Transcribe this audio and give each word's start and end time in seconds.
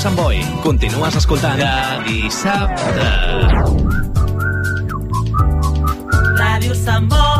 Sant 0.00 0.16
Boi. 0.16 0.38
Continues 0.64 1.16
escoltant 1.18 1.58
de 1.60 1.72
dissabte. 2.06 3.08
Ràdio 6.40 6.78
Sant 6.86 7.12
Boi. 7.12 7.39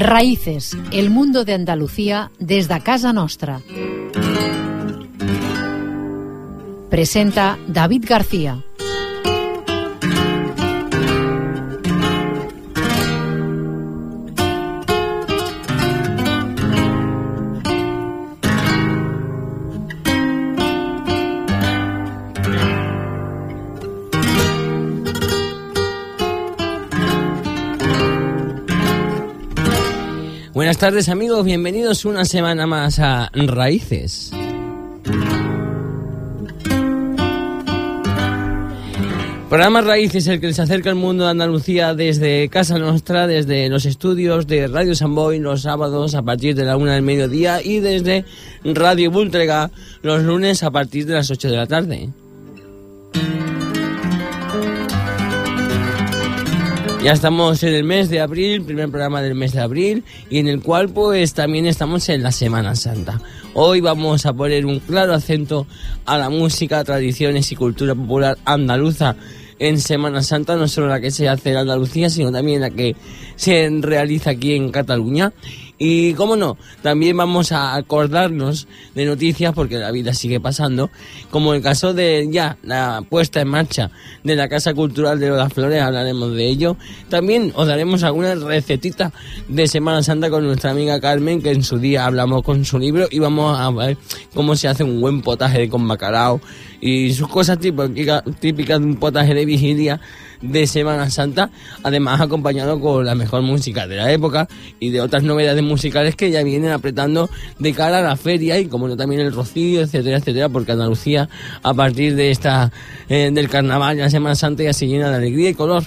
Raíces, 0.00 0.76
el 0.92 1.10
mundo 1.10 1.44
de 1.44 1.54
Andalucía 1.54 2.30
desde 2.38 2.74
a 2.74 2.80
casa 2.84 3.12
nostra. 3.12 3.60
Presenta 6.88 7.58
David 7.66 8.04
García. 8.06 8.62
Buenas 30.68 30.80
tardes 30.80 31.08
amigos, 31.08 31.46
bienvenidos 31.46 32.04
una 32.04 32.26
semana 32.26 32.66
más 32.66 32.98
a 32.98 33.30
Raíces. 33.32 34.30
Programa 39.48 39.80
Raíces, 39.80 40.26
el 40.26 40.42
que 40.42 40.48
les 40.48 40.60
acerca 40.60 40.90
al 40.90 40.96
mundo 40.96 41.24
de 41.24 41.30
Andalucía 41.30 41.94
desde 41.94 42.50
Casa 42.50 42.78
Nostra, 42.78 43.26
desde 43.26 43.70
los 43.70 43.86
estudios 43.86 44.46
de 44.46 44.68
Radio 44.68 44.94
San 44.94 45.14
Boy 45.14 45.38
los 45.38 45.62
sábados 45.62 46.14
a 46.14 46.20
partir 46.20 46.54
de 46.54 46.66
la 46.66 46.76
una 46.76 46.92
del 46.92 47.02
mediodía 47.02 47.62
y 47.62 47.80
desde 47.80 48.26
Radio 48.62 49.10
Bultrega 49.10 49.70
los 50.02 50.22
lunes 50.22 50.62
a 50.62 50.70
partir 50.70 51.06
de 51.06 51.14
las 51.14 51.30
8 51.30 51.48
de 51.48 51.56
la 51.56 51.66
tarde. 51.66 52.10
Ya 57.02 57.12
estamos 57.12 57.62
en 57.62 57.74
el 57.74 57.84
mes 57.84 58.10
de 58.10 58.20
abril, 58.20 58.62
primer 58.62 58.90
programa 58.90 59.22
del 59.22 59.36
mes 59.36 59.52
de 59.52 59.60
abril, 59.60 60.02
y 60.30 60.38
en 60.38 60.48
el 60.48 60.60
cual 60.60 60.88
pues 60.88 61.32
también 61.32 61.66
estamos 61.66 62.08
en 62.08 62.24
la 62.24 62.32
Semana 62.32 62.74
Santa. 62.74 63.20
Hoy 63.54 63.80
vamos 63.80 64.26
a 64.26 64.32
poner 64.32 64.66
un 64.66 64.80
claro 64.80 65.14
acento 65.14 65.68
a 66.06 66.18
la 66.18 66.28
música, 66.28 66.82
tradiciones 66.82 67.52
y 67.52 67.56
cultura 67.56 67.94
popular 67.94 68.36
andaluza 68.44 69.14
en 69.60 69.80
Semana 69.80 70.24
Santa, 70.24 70.56
no 70.56 70.66
solo 70.66 70.88
la 70.88 71.00
que 71.00 71.12
se 71.12 71.28
hace 71.28 71.50
en 71.50 71.58
Andalucía, 71.58 72.10
sino 72.10 72.32
también 72.32 72.62
la 72.62 72.70
que 72.70 72.96
se 73.36 73.70
realiza 73.80 74.30
aquí 74.30 74.54
en 74.54 74.70
Cataluña. 74.72 75.32
Y 75.78 76.14
cómo 76.14 76.34
no, 76.34 76.56
también 76.82 77.16
vamos 77.16 77.52
a 77.52 77.76
acordarnos 77.76 78.66
de 78.96 79.04
noticias 79.04 79.54
porque 79.54 79.78
la 79.78 79.92
vida 79.92 80.12
sigue 80.12 80.40
pasando, 80.40 80.90
como 81.30 81.54
el 81.54 81.62
caso 81.62 81.94
de 81.94 82.28
ya 82.30 82.58
la 82.64 83.04
puesta 83.08 83.40
en 83.40 83.48
marcha 83.48 83.92
de 84.24 84.34
la 84.34 84.48
Casa 84.48 84.74
Cultural 84.74 85.20
de 85.20 85.30
las 85.30 85.52
Flores, 85.52 85.80
hablaremos 85.80 86.34
de 86.34 86.48
ello. 86.48 86.76
También 87.08 87.52
os 87.54 87.68
daremos 87.68 88.02
alguna 88.02 88.34
recetita 88.34 89.12
de 89.46 89.68
Semana 89.68 90.02
Santa 90.02 90.30
con 90.30 90.44
nuestra 90.44 90.72
amiga 90.72 91.00
Carmen, 91.00 91.40
que 91.40 91.52
en 91.52 91.62
su 91.62 91.78
día 91.78 92.06
hablamos 92.06 92.42
con 92.42 92.64
su 92.64 92.78
libro 92.78 93.06
y 93.08 93.20
vamos 93.20 93.58
a 93.58 93.70
ver 93.70 93.96
cómo 94.34 94.56
se 94.56 94.66
hace 94.66 94.82
un 94.82 95.00
buen 95.00 95.22
potaje 95.22 95.68
con 95.68 95.86
bacalao 95.86 96.40
y 96.80 97.12
sus 97.12 97.28
cosas 97.28 97.58
típicas, 97.58 98.24
típicas 98.40 98.80
de 98.80 98.86
un 98.86 98.96
potaje 98.96 99.32
de 99.32 99.44
vigilia 99.44 100.00
de 100.40 100.66
Semana 100.66 101.10
Santa, 101.10 101.50
además 101.82 102.20
acompañado 102.20 102.80
con 102.80 103.04
la 103.04 103.14
mejor 103.14 103.42
música 103.42 103.86
de 103.86 103.96
la 103.96 104.12
época 104.12 104.48
y 104.80 104.90
de 104.90 105.00
otras 105.00 105.22
novedades 105.22 105.62
musicales 105.62 106.16
que 106.16 106.30
ya 106.30 106.42
vienen 106.42 106.70
apretando 106.70 107.28
de 107.58 107.72
cara 107.72 107.98
a 107.98 108.02
la 108.02 108.16
feria 108.16 108.58
y 108.58 108.66
como 108.66 108.88
no 108.88 108.96
también 108.96 109.20
el 109.20 109.32
rocío, 109.32 109.80
etcétera, 109.80 110.18
etcétera, 110.18 110.48
porque 110.48 110.72
Andalucía 110.72 111.28
a 111.62 111.74
partir 111.74 112.14
de 112.14 112.30
esta 112.30 112.72
eh, 113.08 113.30
del 113.32 113.48
carnaval, 113.48 113.98
la 113.98 114.10
Semana 114.10 114.34
Santa 114.34 114.62
ya 114.62 114.72
se 114.72 114.86
llena 114.86 115.10
de 115.10 115.16
alegría 115.16 115.50
y 115.50 115.54
color. 115.54 115.84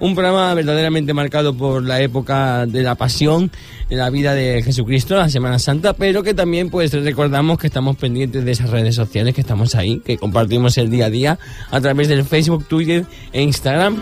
Un 0.00 0.14
programa 0.14 0.54
verdaderamente 0.54 1.12
marcado 1.12 1.54
por 1.54 1.82
la 1.82 2.00
época 2.00 2.66
de 2.66 2.82
la 2.82 2.94
pasión, 2.94 3.50
de 3.88 3.96
la 3.96 4.10
vida 4.10 4.34
de 4.34 4.62
Jesucristo, 4.62 5.16
la 5.16 5.28
Semana 5.28 5.58
Santa, 5.58 5.94
pero 5.94 6.22
que 6.22 6.34
también 6.34 6.70
pues 6.70 6.92
recordamos 6.92 7.58
que 7.58 7.66
estamos 7.66 7.96
pendientes 7.96 8.44
de 8.44 8.52
esas 8.52 8.70
redes 8.70 8.94
sociales, 8.94 9.34
que 9.34 9.40
estamos 9.40 9.74
ahí, 9.74 9.98
que 10.00 10.18
compartimos 10.18 10.78
el 10.78 10.90
día 10.90 11.06
a 11.06 11.10
día 11.10 11.38
a 11.70 11.80
través 11.80 12.06
del 12.08 12.24
Facebook, 12.24 12.66
Twitter 12.68 13.04
e 13.32 13.42
Instagram. 13.42 13.96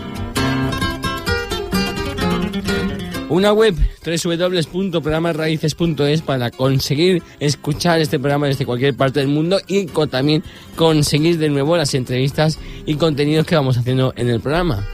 Una 3.29 3.51
web 3.51 3.75
www.programasraíces.es 4.05 6.21
para 6.21 6.49
conseguir 6.49 7.21
escuchar 7.39 7.99
este 7.99 8.19
programa 8.19 8.47
desde 8.47 8.65
cualquier 8.65 8.95
parte 8.95 9.19
del 9.19 9.27
mundo 9.27 9.59
y 9.67 9.87
también 10.09 10.43
conseguir 10.77 11.37
de 11.37 11.49
nuevo 11.49 11.75
las 11.75 11.93
entrevistas 11.93 12.57
y 12.85 12.95
contenidos 12.95 13.45
que 13.45 13.55
vamos 13.55 13.77
haciendo 13.77 14.13
en 14.15 14.29
el 14.29 14.39
programa. 14.39 14.87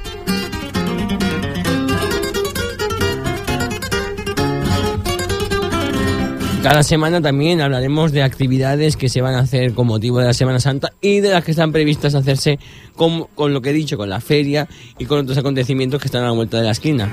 Cada 6.64 6.82
semana 6.82 7.22
también 7.22 7.60
hablaremos 7.60 8.14
de 8.14 8.24
actividades 8.24 8.96
que 8.96 9.10
se 9.10 9.22
van 9.22 9.36
a 9.36 9.40
hacer 9.40 9.74
con 9.74 9.86
motivo 9.86 10.20
de 10.20 10.28
la 10.28 10.34
Semana 10.34 10.62
Santa 10.62 10.94
y 11.02 11.20
de 11.20 11.30
las 11.30 11.44
que 11.44 11.52
están 11.52 11.74
previstas 11.74 12.16
hacerse 12.16 12.58
con, 12.96 13.28
lo 13.36 13.62
que 13.62 13.72
he 13.72 13.74
dicho, 13.74 13.98
con 13.98 14.10
la 14.10 14.22
feria 14.22 14.70
y 14.98 15.04
con 15.04 15.20
otros 15.20 15.38
acontecimientos 15.38 16.02
que 16.02 16.08
están 16.08 16.24
a 16.24 16.28
la 16.28 16.32
vuelta 16.32 16.60
de 16.60 16.64
la 16.64 16.72
esquina. 16.72 17.10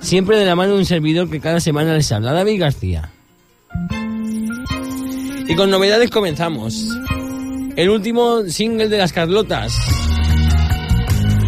Siempre 0.00 0.36
de 0.36 0.44
la 0.44 0.56
mano 0.56 0.72
de 0.72 0.78
un 0.80 0.86
servidor 0.86 1.30
que 1.30 1.38
cada 1.38 1.60
semana 1.60 1.94
les 1.94 2.10
habla, 2.10 2.32
David 2.32 2.58
García. 2.58 3.12
Y 5.46 5.54
con 5.54 5.70
novedades 5.70 6.10
comenzamos. 6.10 6.88
El 7.76 7.90
último 7.90 8.42
single 8.48 8.88
de 8.88 8.98
las 8.98 9.12
Carlotas. 9.12 9.72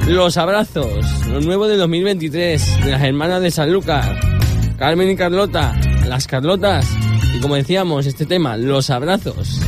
Los 0.07 0.37
abrazos, 0.37 1.05
lo 1.27 1.41
nuevo 1.41 1.67
de 1.67 1.77
2023, 1.77 2.85
de 2.85 2.91
las 2.93 3.03
hermanas 3.03 3.43
de 3.43 3.51
San 3.51 3.73
Lucas. 3.73 4.26
Carmen 4.79 5.11
y 5.11 5.17
Carlota, 5.17 5.75
las 6.07 6.27
Carlotas. 6.27 6.87
Y 7.35 7.41
como 7.41 7.55
decíamos, 7.55 8.07
este 8.07 8.27
tema, 8.27 8.57
los 8.57 8.91
abrazos. 8.91 9.61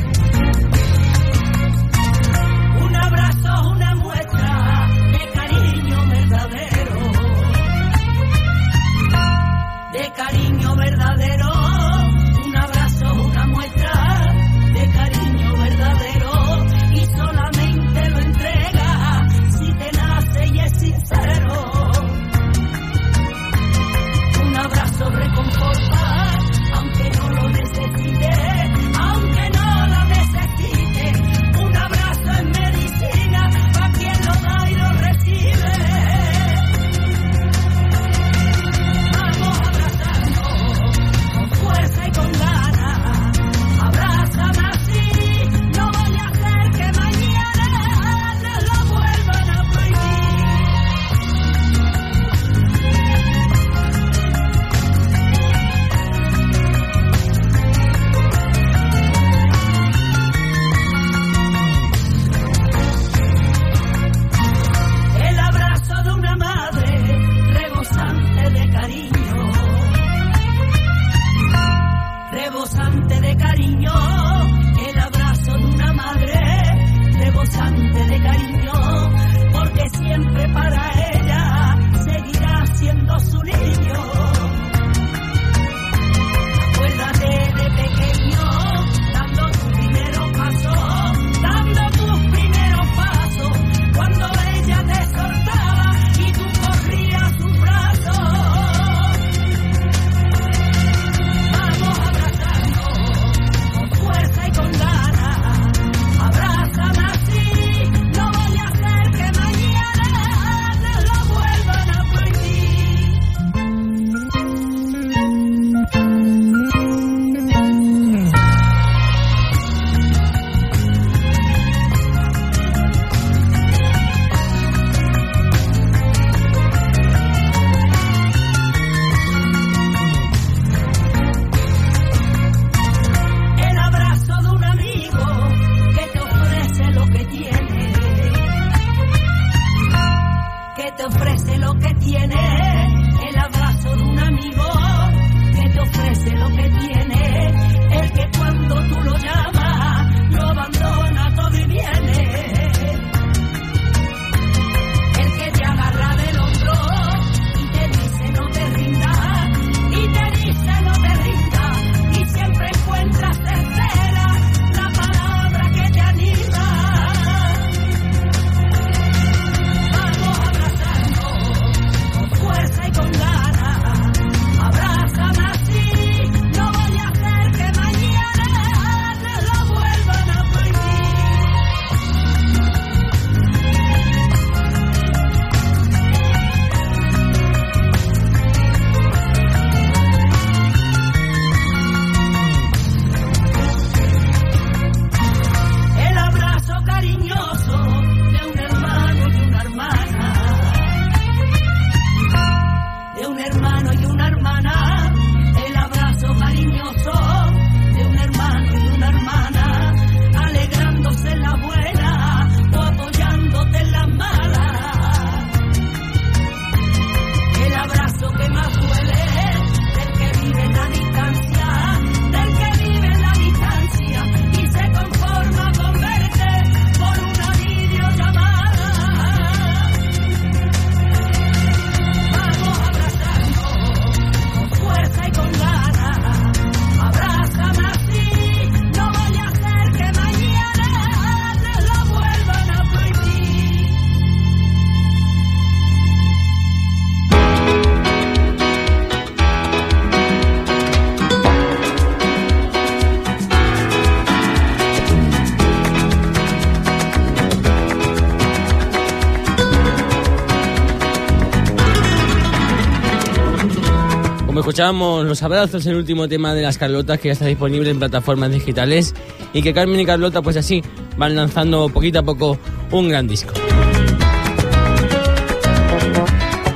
Escuchamos 264.79 265.27
Los 265.27 265.43
Abrazos, 265.43 265.85
el 265.87 265.97
último 265.97 266.29
tema 266.29 266.55
de 266.55 266.63
las 266.63 266.79
Carlotas 266.79 267.19
que 267.19 267.27
ya 267.27 267.33
está 267.33 267.47
disponible 267.47 267.91
en 267.91 267.99
plataformas 267.99 268.53
digitales 268.53 269.13
y 269.53 269.61
que 269.61 269.75
Carmen 269.75 269.99
y 269.99 270.07
Carlota 270.07 270.41
pues 270.41 270.57
así 270.57 270.85
van 271.17 271.35
lanzando 271.35 271.89
poquito 271.89 272.21
a 272.21 272.23
poco 272.23 272.57
un 272.93 273.09
gran 273.09 273.27
disco. 273.27 273.53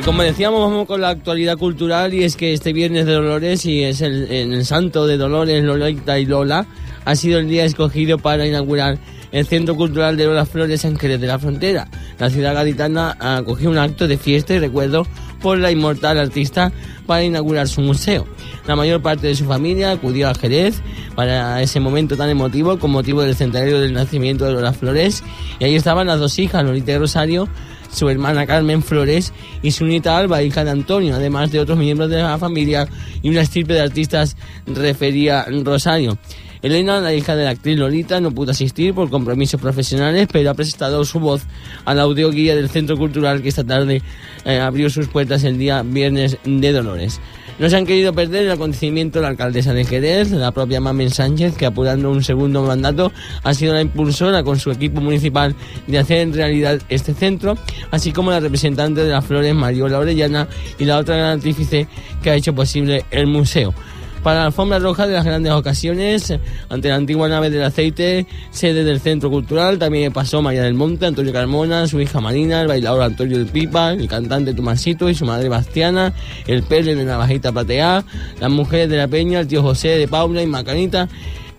Y 0.01 0.03
como 0.03 0.25
decíamos, 0.25 0.69
vamos 0.69 0.89
con 0.89 1.01
la 1.01 1.11
actualidad 1.11 1.57
cultural 1.57 2.13
y 2.13 2.25
es 2.25 2.35
que 2.35 2.53
este 2.53 2.73
viernes 2.73 3.07
de 3.07 3.13
Dolores 3.13 3.65
y 3.67 3.85
es 3.85 4.01
el, 4.01 4.33
en 4.33 4.53
el 4.53 4.67
santo 4.67 5.07
de 5.07 5.17
Dolores, 5.17 5.63
Lolita 5.63 6.19
y 6.19 6.27
Lola, 6.27 6.67
ha 7.05 7.15
sido 7.15 7.39
el 7.39 7.49
día 7.49 7.65
escogido 7.65 8.19
para 8.19 8.45
inaugurar 8.45 8.99
el 9.31 9.47
Centro 9.47 9.77
Cultural 9.77 10.17
de 10.17 10.27
Lola 10.27 10.45
Flores 10.45 10.85
en 10.85 10.99
Jerez 10.99 11.21
de 11.21 11.29
la 11.29 11.39
Frontera. 11.39 11.87
La 12.19 12.31
ciudad 12.31 12.53
gaditana 12.55 13.17
acogió 13.21 13.71
un 13.71 13.79
acto 13.79 14.09
de 14.09 14.19
fiesta 14.19 14.55
y 14.55 14.59
recuerdo 14.59 15.07
por 15.43 15.59
la 15.59 15.71
inmortal 15.71 16.19
artista 16.19 16.73
para 17.07 17.25
inaugurar 17.25 17.69
su 17.69 17.81
museo. 17.81 18.27
La 18.67 18.77
mayor 18.77 19.03
parte 19.03 19.27
de 19.27 19.35
su 19.35 19.45
familia 19.45 19.91
acudió 19.91 20.29
a 20.29 20.35
Jerez 20.35 20.81
para 21.15 21.61
ese 21.61 21.81
momento 21.81 22.17
tan 22.17 22.31
emotivo 22.31 22.79
con 22.79 22.93
motivo 22.93 23.23
del 23.23 23.35
centenario 23.35 23.81
del 23.81 23.93
nacimiento 23.93 24.45
de 24.45 24.53
Lola 24.53 24.73
Flores 24.73 25.25
y 25.59 25.65
ahí 25.65 25.75
estaban 25.75 26.07
las 26.07 26.21
dos 26.21 26.39
hijas, 26.39 26.65
Lolita 26.65 26.93
y 26.93 26.99
Rosario, 26.99 27.49
su 27.91 28.09
hermana 28.09 28.47
Carmen 28.47 28.83
Flores 28.83 29.33
y 29.63 29.73
su 29.73 29.85
nieta 29.85 30.17
Alba, 30.17 30.43
hija 30.43 30.65
de 30.65 30.71
Antonio, 30.71 31.17
además 31.17 31.51
de 31.51 31.61
otros 31.61 31.77
miembros 31.77 32.09
de 32.09 32.23
la 32.23 32.39
familia 32.39 32.89
y 33.21 33.31
una 33.31 33.43
estirpe 33.43 33.75
de 33.75 33.81
artistas 33.81 34.37
refería 34.67 35.47
Rosario. 35.65 36.19
Elena, 36.63 37.01
la 37.01 37.13
hija 37.13 37.35
de 37.35 37.45
la 37.45 37.51
actriz 37.51 37.77
Lolita, 37.77 38.21
no 38.21 38.31
pudo 38.31 38.53
asistir 38.53 38.95
por 38.95 39.11
compromisos 39.11 39.61
profesionales, 39.61 40.29
pero 40.33 40.51
ha 40.51 40.55
prestado 40.55 41.05
su 41.05 41.19
voz 41.19 41.43
a 41.85 41.93
la 41.93 42.03
audioguía 42.03 42.55
del 42.55 42.69
Centro 42.69 42.97
Cultural 42.97 43.43
que 43.43 43.49
esta 43.49 43.65
tarde 43.65 44.01
eh, 44.45 44.61
abrió 44.61 44.89
sus 44.89 45.09
puertas 45.09 45.43
el 45.43 45.59
día 45.59 45.83
viernes 45.83 46.39
de 46.45 46.73
Dolores. 46.73 47.21
No 47.59 47.69
se 47.69 47.77
han 47.77 47.85
querido 47.85 48.13
perder 48.13 48.45
el 48.45 48.51
acontecimiento 48.51 49.21
la 49.21 49.29
alcaldesa 49.29 49.75
de 49.75 49.85
Jerez, 49.85 50.31
la 50.31 50.53
propia 50.53 50.81
Mamen 50.81 51.11
Sánchez, 51.11 51.57
que 51.57 51.67
apurando 51.67 52.11
un 52.11 52.23
segundo 52.25 52.63
mandato 52.63 53.13
ha 53.43 53.55
sido 53.55 53.75
la 53.75 53.83
impulsora 53.83 54.43
con 54.43 54.59
su 54.59 54.71
equipo 54.71 55.01
municipal 55.01 55.55
de 55.87 55.99
hacer 55.99 56.19
en 56.19 56.33
realidad 56.33 56.81
este 56.89 57.13
centro, 57.13 57.59
así 57.91 58.13
como 58.13 58.31
la 58.31 58.41
representante 58.41 59.03
de 59.03 59.11
las 59.11 59.25
flores 59.25 59.55
Mariola 59.55 59.99
Orellana 59.99 60.49
y 60.79 60.85
la 60.85 60.99
otra 60.99 61.17
gran 61.17 61.39
artífice 61.39 61.89
que 62.23 62.31
ha 62.31 62.35
hecho 62.35 62.55
posible 62.55 63.05
el 63.11 63.27
museo 63.27 63.75
para 64.23 64.41
la 64.41 64.47
alfombra 64.47 64.79
roja 64.79 65.07
de 65.07 65.15
las 65.15 65.25
grandes 65.25 65.53
ocasiones 65.53 66.33
ante 66.69 66.89
la 66.89 66.97
antigua 66.97 67.29
nave 67.29 67.51
del 67.51 67.63
aceite, 67.63 68.27
sede 68.51 68.85
del 68.85 69.01
Centro 69.01 69.31
Cultural. 69.31 69.79
También 69.79 70.13
pasó 70.13 70.43
María 70.43 70.63
del 70.63 70.75
Monte, 70.75 71.07
Antonio 71.07 71.33
Carmona, 71.33 71.87
su 71.87 72.01
hija 72.01 72.21
Marina, 72.21 72.63
el 72.63 72.69
bailador 72.69 73.03
Antonio 73.03 73.39
del 73.39 73.47
Pipa, 73.47 73.93
el 73.93 74.09
cantante 74.09 74.55
Tomasito 74.55 75.09
y 75.09 75.15
su 75.15 75.25
madre 75.25 75.49
Bastiana, 75.49 76.13
el 76.47 76.63
Pele 76.63 76.95
de 76.95 77.05
Navajita 77.05 77.53
Plateá, 77.53 78.05
las 78.41 78.51
mujeres 78.51 78.89
de 78.89 78.97
la 78.97 79.09
Peña, 79.09 79.41
el 79.41 79.49
tío 79.49 79.63
José 79.63 79.89
de 79.89 80.09
Paula 80.09 80.43
y 80.43 80.47
Macanita, 80.47 81.09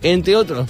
entre 0.01 0.35
otros. 0.35 0.69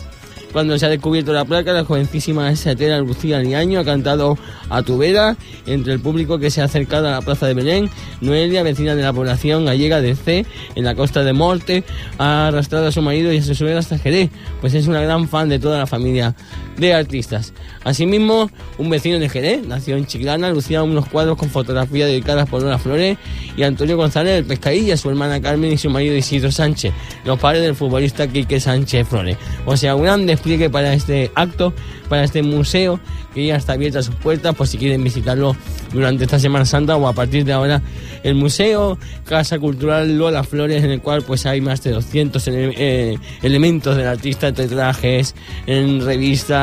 Cuando 0.53 0.77
se 0.77 0.86
ha 0.86 0.89
descubierto 0.89 1.33
la 1.33 1.45
placa, 1.45 1.74
la 1.74 1.83
jovencísima 1.83 2.55
setera 2.55 3.00
Lucía 3.00 3.39
Liaño 3.39 3.79
ha 3.79 3.83
cantado 3.83 4.38
a 4.69 4.83
tu 4.83 5.00
vera 5.00 5.36
entre 5.65 5.93
el 5.93 6.00
público 6.00 6.38
que 6.38 6.51
se 6.51 6.62
ha 6.62 6.65
acercado 6.65 7.07
a 7.07 7.12
la 7.12 7.22
plaza 7.22 7.48
de 7.48 7.55
Belén. 7.55 7.89
Noelia, 8.22 8.62
vecina 8.62 8.95
de 8.95 9.01
la 9.01 9.12
población 9.12 9.65
gallega 9.65 10.00
de 10.00 10.15
C, 10.15 10.45
en 10.75 10.83
la 10.83 10.93
costa 10.93 11.24
de 11.24 11.33
Morte, 11.33 11.83
ha 12.19 12.48
arrastrado 12.48 12.86
a 12.86 12.91
su 12.91 13.01
marido 13.01 13.33
y 13.33 13.39
a 13.39 13.43
su 13.43 13.55
suegra 13.55 13.79
hasta 13.79 13.98
Jerez, 13.98 14.29
pues 14.62 14.75
es 14.75 14.86
una 14.86 15.01
gran 15.01 15.27
fan 15.27 15.50
de 15.50 15.57
toda 15.57 15.79
la 15.79 15.88
familia 15.88 16.36
de 16.77 16.94
artistas. 16.94 17.53
Asimismo, 17.84 18.50
un 18.77 18.89
vecino 18.89 19.20
de 19.20 19.30
Jerez, 19.30 19.65
nació 19.68 19.96
en 19.98 20.06
Chiclana, 20.08 20.50
lucía 20.50 20.84
unos 20.84 21.08
cuadros 21.08 21.38
con 21.38 21.50
fotografías 21.50 22.08
dedicadas 22.08 22.50
por 22.50 22.62
Lola 22.63 22.80
Flores 22.80 23.18
y 23.56 23.63
Antonio 23.63 23.98
González 23.98 24.34
del 24.36 24.46
Pescadilla, 24.46 24.98
su 24.98 25.10
hermana 25.10 25.42
Carmen 25.42 25.72
y 25.74 25.77
su 25.77 25.89
marido 25.89 26.15
Isidro 26.15 26.51
Sánchez, 26.51 26.94
los 27.25 27.38
padres 27.39 27.62
del 27.63 27.75
futbolista 27.75 28.27
Quique 28.27 28.60
Sánchez 28.60 29.08
Flores. 29.08 29.38
O 29.65 29.77
sea, 29.77 29.96
un 29.96 30.03
gran 30.03 30.25
despliegue 30.25 30.70
para 30.70 30.94
este 30.94 31.32
acto, 31.36 31.74
para 32.10 32.24
este 32.24 32.42
museo 32.42 33.00
que 33.34 33.46
ya 33.48 33.56
está 33.56 33.74
abierto 33.74 34.00
a 34.00 34.03
sus 34.03 34.13
puertas, 34.15 34.53
por 34.56 34.68
si 34.68 34.77
quieren 34.77 35.03
visitarlo 35.03 35.56
durante 35.92 36.24
esta 36.25 36.39
Semana 36.39 36.65
Santa 36.65 36.96
o 36.96 37.08
a 37.08 37.13
partir 37.13 37.44
de 37.46 37.51
ahora. 37.53 37.82
El 38.24 38.36
museo, 38.36 38.98
Casa 39.25 39.58
Cultural 39.60 40.18
Lola 40.18 40.44
Flores, 40.44 40.84
en 40.84 40.92
el 40.92 41.01
cual 41.01 41.24
pues 41.24 41.46
hay 41.48 41.60
más 41.60 41.84
de 41.84 41.92
200 41.92 42.48
ele- 42.48 42.74
eh, 42.77 43.18
elementos 43.42 43.98
del 43.98 44.08
artista, 44.08 44.48
entre 44.50 44.68
trajes, 44.68 45.36
en 45.65 46.06
revistas, 46.06 46.62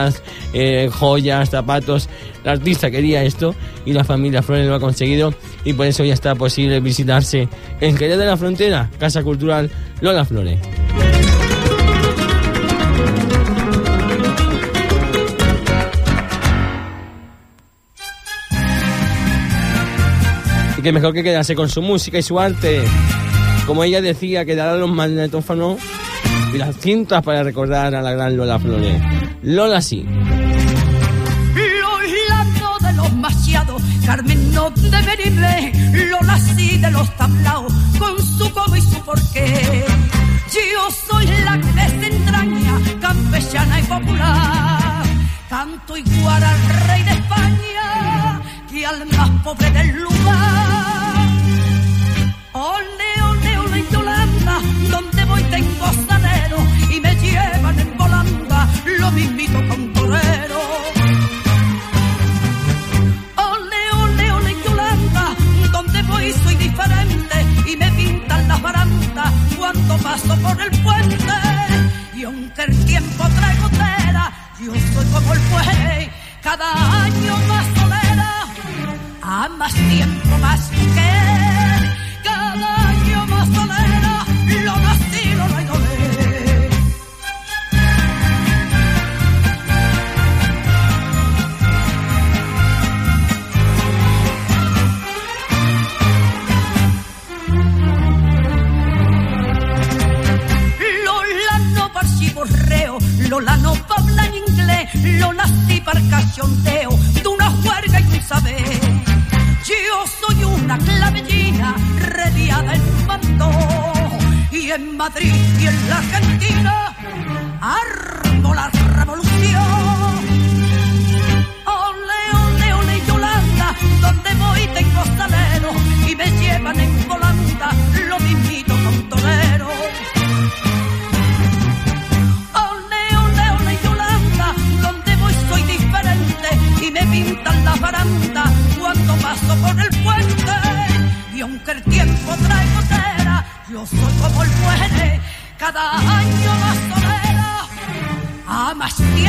eh, 0.52 0.88
joyas, 0.92 1.50
zapatos. 1.50 2.08
El 2.44 2.50
artista 2.50 2.90
quería 2.90 3.22
esto 3.22 3.54
y 3.84 3.92
la 3.92 4.04
familia 4.04 4.42
Flores 4.42 4.66
lo 4.66 4.74
ha 4.74 4.80
conseguido 4.80 5.34
y 5.64 5.72
por 5.72 5.86
eso 5.86 6.04
ya 6.04 6.14
está 6.14 6.34
posible 6.34 6.80
visitarse 6.80 7.48
en 7.80 7.96
Jerez 7.96 8.18
de 8.18 8.26
la 8.26 8.36
Frontera, 8.36 8.90
Casa 8.98 9.22
Cultural 9.22 9.70
Lola 10.00 10.24
Flores. 10.24 10.58
Y 20.78 20.82
que 20.82 20.92
mejor 20.92 21.12
que 21.12 21.22
quedarse 21.22 21.54
con 21.54 21.68
su 21.68 21.82
música 21.82 22.18
y 22.18 22.22
su 22.22 22.40
arte. 22.40 22.82
Como 23.66 23.84
ella 23.84 24.00
decía, 24.00 24.46
que 24.46 24.56
dará 24.56 24.76
los 24.76 24.90
magnetófonos 24.90 25.78
y 26.54 26.58
las 26.58 26.74
cintas 26.76 27.22
para 27.22 27.42
recordar 27.42 27.94
a 27.94 28.00
la 28.00 28.12
gran 28.12 28.36
Lola 28.36 28.58
Flores. 28.58 29.19
Lola 29.42 29.80
sí. 29.80 30.06
De 32.80 32.92
los 32.94 33.12
maciados, 33.12 33.82
Carmen 34.06 34.52
no 34.52 34.70
de 34.70 35.02
Merible, 35.02 35.72
Lola 36.08 36.38
sí 36.38 36.78
de 36.78 36.90
los 36.90 37.14
tablaos, 37.16 37.72
con 37.98 38.18
su 38.18 38.50
cómo 38.52 38.74
y 38.74 38.80
su 38.80 38.98
porqué. 39.04 39.84
Yo 40.50 40.90
soy 40.90 41.26
la 41.44 41.60
que 41.60 41.72
desentraña, 41.72 42.80
campesana 43.00 43.80
y 43.80 43.82
popular. 43.82 45.04
Canto 45.50 45.96
igual 45.96 46.42
al 46.42 46.86
rey 46.88 47.02
de 47.02 47.10
España 47.10 48.40
que 48.70 48.86
al 48.86 49.06
más 49.06 49.30
pobre 49.44 49.70
del 49.70 49.88
lugar. 49.88 50.09
Buey, 75.38 76.10
cada 76.42 77.02
año 77.04 77.36
más 77.48 77.66
solera, 77.78 78.46
a 79.22 79.48
más 79.48 79.74
tiempo 79.74 80.38
más 80.38 80.69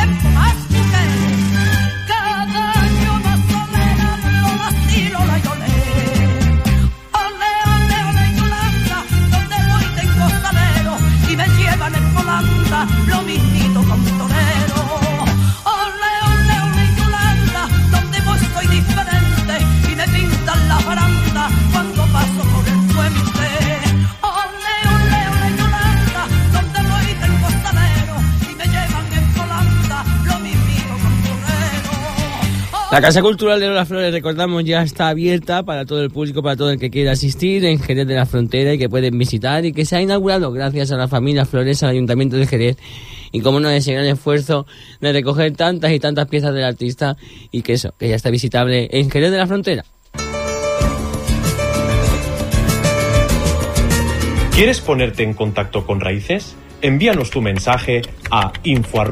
más 0.06 0.68
tiempo 0.68 0.81
La 32.92 33.00
Casa 33.00 33.22
Cultural 33.22 33.58
de 33.58 33.68
Las 33.68 33.88
Flores, 33.88 34.12
recordamos, 34.12 34.64
ya 34.64 34.82
está 34.82 35.08
abierta 35.08 35.62
para 35.62 35.86
todo 35.86 36.02
el 36.02 36.10
público, 36.10 36.42
para 36.42 36.56
todo 36.56 36.70
el 36.70 36.78
que 36.78 36.90
quiera 36.90 37.12
asistir 37.12 37.64
en 37.64 37.80
Jerez 37.80 38.06
de 38.06 38.14
la 38.14 38.26
Frontera 38.26 38.74
y 38.74 38.78
que 38.78 38.90
pueden 38.90 39.16
visitar 39.16 39.64
y 39.64 39.72
que 39.72 39.86
se 39.86 39.96
ha 39.96 40.02
inaugurado 40.02 40.52
gracias 40.52 40.92
a 40.92 40.98
la 40.98 41.08
familia 41.08 41.46
Flores, 41.46 41.82
al 41.82 41.88
Ayuntamiento 41.88 42.36
de 42.36 42.46
Jerez 42.46 42.76
y 43.32 43.40
como 43.40 43.60
no 43.60 43.70
ese 43.70 43.94
gran 43.94 44.04
esfuerzo 44.04 44.66
de 45.00 45.10
recoger 45.10 45.56
tantas 45.56 45.90
y 45.90 46.00
tantas 46.00 46.28
piezas 46.28 46.52
del 46.52 46.64
artista 46.64 47.16
y 47.50 47.62
que 47.62 47.72
eso, 47.72 47.94
que 47.98 48.10
ya 48.10 48.14
está 48.14 48.28
visitable 48.28 48.90
en 48.92 49.10
Jerez 49.10 49.30
de 49.30 49.38
la 49.38 49.46
Frontera. 49.46 49.86
¿Quieres 54.54 54.82
ponerte 54.82 55.22
en 55.22 55.32
contacto 55.32 55.86
con 55.86 55.98
Raíces? 55.98 56.56
Envíanos 56.82 57.30
tu 57.30 57.40
mensaje 57.40 58.02
a 58.30 58.52
info 58.64 59.02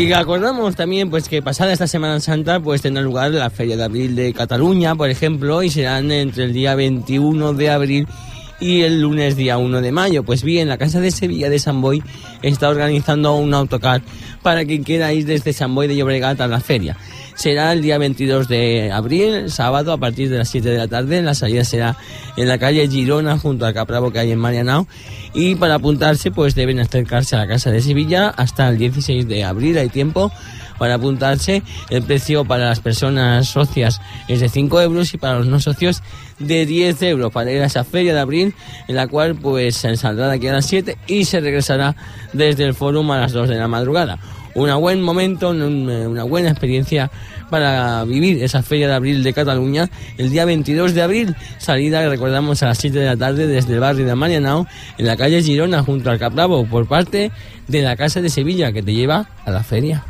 Y 0.00 0.10
acordamos 0.14 0.76
también 0.76 1.10
pues 1.10 1.28
que 1.28 1.42
pasada 1.42 1.74
esta 1.74 1.86
Semana 1.86 2.20
Santa 2.20 2.58
pues 2.58 2.80
tendrá 2.80 3.02
lugar 3.02 3.32
la 3.32 3.50
Feria 3.50 3.76
de 3.76 3.84
Abril 3.84 4.16
de 4.16 4.32
Cataluña, 4.32 4.94
por 4.94 5.10
ejemplo, 5.10 5.62
y 5.62 5.68
serán 5.68 6.10
entre 6.10 6.44
el 6.44 6.54
día 6.54 6.74
21 6.74 7.52
de 7.52 7.68
abril 7.68 8.08
y 8.60 8.80
el 8.80 9.02
lunes 9.02 9.36
día 9.36 9.58
1 9.58 9.82
de 9.82 9.92
mayo. 9.92 10.22
Pues 10.22 10.42
bien, 10.42 10.68
la 10.68 10.78
Casa 10.78 11.00
de 11.00 11.10
Sevilla 11.10 11.50
de 11.50 11.58
San 11.58 11.82
Boy 11.82 12.02
está 12.40 12.70
organizando 12.70 13.34
un 13.34 13.52
autocar 13.52 14.00
para 14.42 14.64
quiera 14.64 15.12
ir 15.12 15.26
desde 15.26 15.52
San 15.52 15.74
Boy 15.74 15.86
de 15.86 15.96
Llobregat 15.96 16.40
a 16.40 16.46
la 16.46 16.60
feria. 16.60 16.96
Será 17.40 17.72
el 17.72 17.80
día 17.80 17.96
22 17.96 18.48
de 18.48 18.92
abril, 18.92 19.50
sábado, 19.50 19.94
a 19.94 19.96
partir 19.96 20.28
de 20.28 20.36
las 20.36 20.50
7 20.50 20.68
de 20.68 20.76
la 20.76 20.88
tarde. 20.88 21.22
La 21.22 21.32
salida 21.32 21.64
será 21.64 21.96
en 22.36 22.46
la 22.46 22.58
calle 22.58 22.86
Girona, 22.86 23.38
junto 23.38 23.64
al 23.64 23.72
Capravo 23.72 24.12
que 24.12 24.18
hay 24.18 24.30
en 24.30 24.38
Marianao. 24.38 24.86
Y 25.32 25.54
para 25.54 25.76
apuntarse, 25.76 26.30
pues 26.30 26.54
deben 26.54 26.80
acercarse 26.80 27.36
a 27.36 27.38
la 27.38 27.46
Casa 27.46 27.70
de 27.70 27.80
Sevilla 27.80 28.28
hasta 28.28 28.68
el 28.68 28.76
16 28.76 29.26
de 29.26 29.44
abril. 29.44 29.78
Hay 29.78 29.88
tiempo 29.88 30.30
para 30.78 30.96
apuntarse. 30.96 31.62
El 31.88 32.02
precio 32.02 32.44
para 32.44 32.66
las 32.66 32.80
personas 32.80 33.48
socias 33.48 34.02
es 34.28 34.40
de 34.40 34.50
5 34.50 34.78
euros 34.82 35.14
y 35.14 35.16
para 35.16 35.38
los 35.38 35.46
no 35.46 35.60
socios 35.60 36.02
de 36.40 36.66
10 36.66 37.02
euros 37.04 37.32
para 37.32 37.50
ir 37.50 37.62
a 37.62 37.66
esa 37.66 37.84
feria 37.84 38.12
de 38.12 38.20
abril, 38.20 38.54
en 38.86 38.96
la 38.96 39.06
cual 39.06 39.34
pues 39.34 39.76
se 39.76 39.96
saldrá 39.96 40.28
de 40.28 40.34
aquí 40.34 40.48
a 40.48 40.52
las 40.52 40.66
7 40.66 40.98
y 41.06 41.24
se 41.24 41.40
regresará 41.40 41.96
desde 42.34 42.64
el 42.64 42.74
fórum 42.74 43.10
a 43.12 43.18
las 43.18 43.32
2 43.32 43.48
de 43.48 43.56
la 43.56 43.66
madrugada. 43.66 44.18
Un 44.54 44.74
buen 44.80 45.00
momento, 45.02 45.50
un- 45.50 45.88
una 45.88 46.24
buena 46.24 46.50
experiencia 46.50 47.10
para 47.50 48.04
vivir 48.04 48.42
esa 48.42 48.62
feria 48.62 48.88
de 48.88 48.94
abril 48.94 49.22
de 49.22 49.32
Cataluña 49.32 49.88
el 50.18 50.30
día 50.30 50.44
22 50.44 50.94
de 50.94 51.02
abril. 51.02 51.36
Salida, 51.58 52.08
recordamos, 52.08 52.62
a 52.62 52.66
las 52.66 52.78
7 52.78 52.98
de 52.98 53.06
la 53.06 53.16
tarde 53.16 53.46
desde 53.46 53.74
el 53.74 53.80
barrio 53.80 54.06
de 54.06 54.14
Marianao, 54.14 54.66
en 54.98 55.06
la 55.06 55.16
calle 55.16 55.42
Girona, 55.42 55.82
junto 55.82 56.10
al 56.10 56.18
Capravo, 56.18 56.64
por 56.66 56.86
parte 56.86 57.30
de 57.68 57.82
la 57.82 57.96
Casa 57.96 58.20
de 58.20 58.28
Sevilla, 58.28 58.72
que 58.72 58.82
te 58.82 58.92
lleva 58.92 59.28
a 59.44 59.50
la 59.50 59.62
feria. 59.62 60.04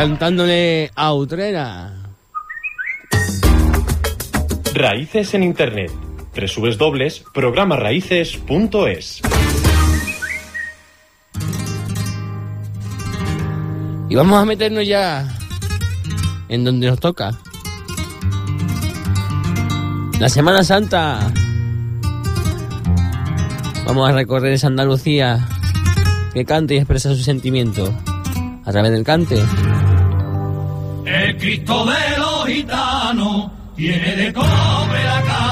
Cantándole 0.00 0.90
a 0.94 1.12
Utrera. 1.12 1.92
Raíces 4.72 5.34
en 5.34 5.42
Internet. 5.42 5.90
www.programaraíces.es. 6.36 9.22
Y 14.08 14.14
vamos 14.14 14.40
a 14.40 14.44
meternos 14.44 14.86
ya 14.86 15.36
en 16.48 16.62
donde 16.62 16.86
nos 16.86 17.00
toca. 17.00 17.32
La 20.20 20.28
Semana 20.28 20.62
Santa. 20.62 21.32
Vamos 23.84 24.08
a 24.08 24.12
recorrer 24.12 24.52
esa 24.52 24.68
Andalucía 24.68 25.44
que 26.32 26.44
canta 26.44 26.74
y 26.74 26.76
expresa 26.76 27.16
su 27.16 27.24
sentimiento 27.24 27.92
a 28.64 28.70
través 28.70 28.92
del 28.92 29.02
cante. 29.02 29.42
Cristo 31.48 31.86
de 31.86 32.18
los 32.18 32.46
gitanos 32.46 33.50
tiene 33.74 34.16
de 34.16 34.32
cobre 34.34 35.02
la 35.02 35.22
cara. 35.22 35.47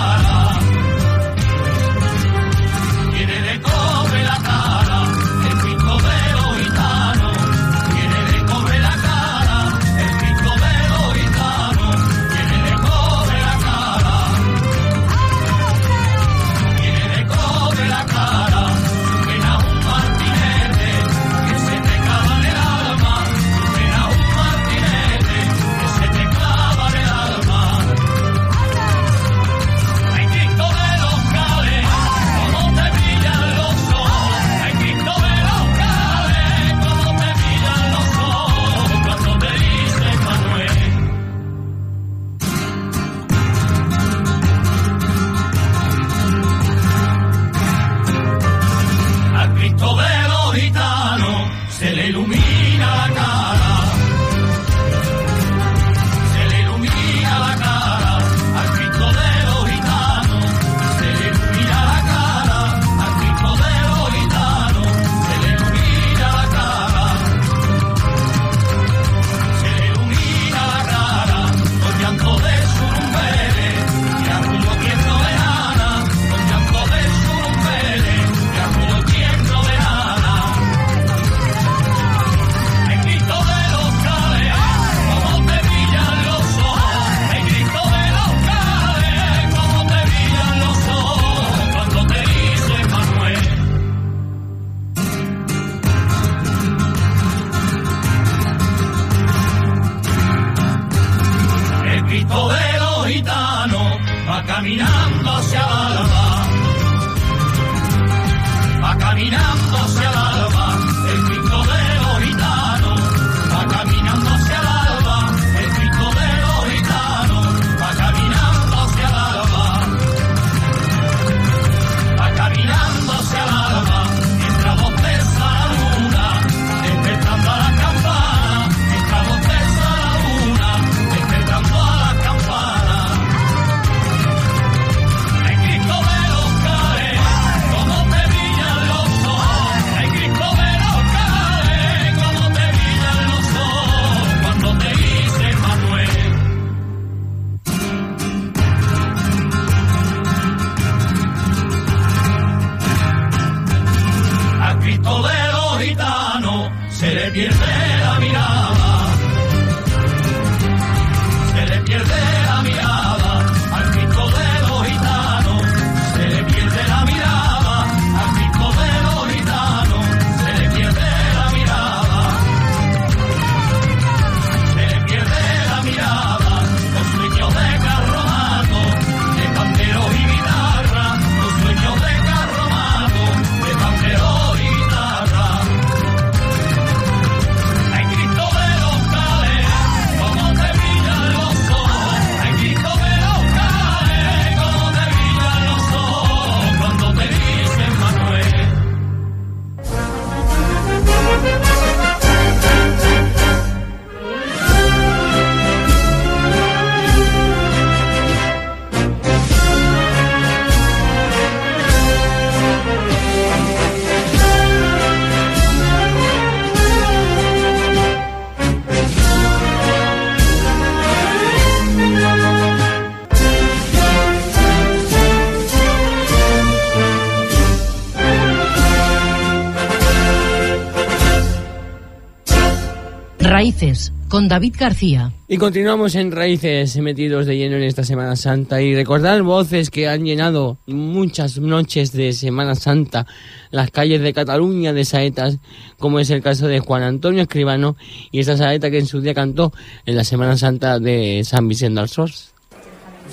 con 234.37 234.49
David 234.49 234.75
García. 234.79 235.33
Y 235.49 235.57
continuamos 235.57 236.15
en 236.15 236.31
Raíces, 236.31 236.95
metidos 236.99 237.47
de 237.47 237.57
lleno 237.57 237.77
en 237.77 237.85
esta 237.85 238.05
Semana 238.05 238.37
Santa 238.37 238.83
y 238.83 238.95
recordar 238.95 239.41
voces 239.41 239.89
que 239.89 240.09
han 240.09 240.27
llenado 240.27 240.77
muchas 240.87 241.57
noches 241.57 242.13
de 242.13 242.35
Semana 242.35 242.75
Santa 242.75 243.27
las 243.71 243.91
calles 243.91 244.21
de 244.21 244.35
Cataluña 244.35 244.93
de 244.93 245.07
saetas, 245.07 245.57
como 245.99 246.21
es 246.21 246.29
el 246.29 246.43
caso 246.43 246.69
de 246.69 246.81
Juan 246.81 247.03
Antonio 247.03 247.41
Escribano 247.41 247.97
y 248.31 248.41
esa 248.41 248.59
saeta 248.59 248.91
que 248.91 248.99
en 248.99 249.07
su 249.07 249.23
día 249.23 249.33
cantó 249.33 249.73
en 250.05 250.17
la 250.17 250.25
Semana 250.25 250.59
Santa 250.59 250.99
de 250.99 251.41
San 251.43 251.67
Vicente 251.67 252.01
al 252.01 252.11
Sors. 252.11 252.53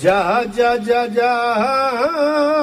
Ya, 0.02 0.42
ya, 0.56 0.82
ya, 0.82 1.06
ya. 1.06 2.54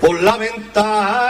por 0.00 0.22
la 0.22 0.36
ventana 0.38 1.29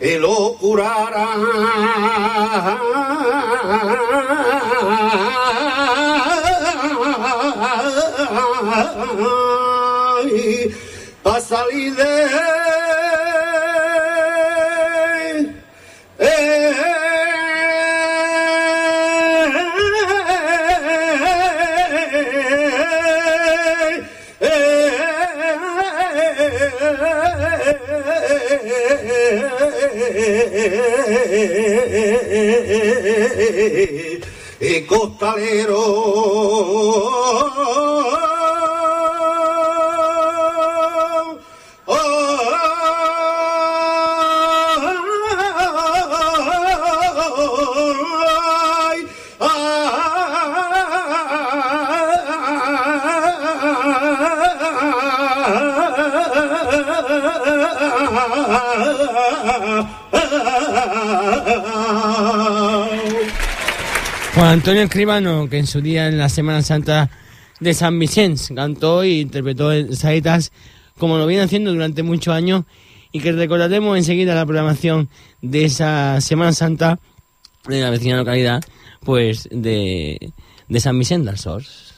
y 0.00 0.18
lo 0.18 0.54
curará 0.54 1.28
a 11.22 11.40
salir 11.40 11.94
de 11.94 12.79
costalero. 34.90 36.69
Antonio 64.60 64.82
Escribano, 64.82 65.48
que 65.48 65.56
en 65.56 65.66
su 65.66 65.80
día 65.80 66.06
en 66.08 66.18
la 66.18 66.28
Semana 66.28 66.60
Santa 66.60 67.08
de 67.60 67.72
San 67.72 67.98
Vicente 67.98 68.54
cantó 68.54 69.02
e 69.02 69.20
interpretó 69.20 69.70
saetas 69.94 70.52
como 70.98 71.16
lo 71.16 71.26
viene 71.26 71.44
haciendo 71.44 71.72
durante 71.72 72.02
muchos 72.02 72.34
años 72.34 72.64
y 73.10 73.20
que 73.20 73.32
recordaremos 73.32 73.96
enseguida 73.96 74.34
la 74.34 74.44
programación 74.44 75.08
de 75.40 75.64
esa 75.64 76.20
Semana 76.20 76.52
Santa 76.52 76.98
de 77.68 77.80
la 77.80 77.88
vecina 77.88 78.18
localidad 78.18 78.62
pues 79.02 79.48
de, 79.50 80.30
de 80.68 80.80
San 80.80 80.98
Vicente 80.98 81.30
del 81.30 81.38
Sors. 81.38 81.94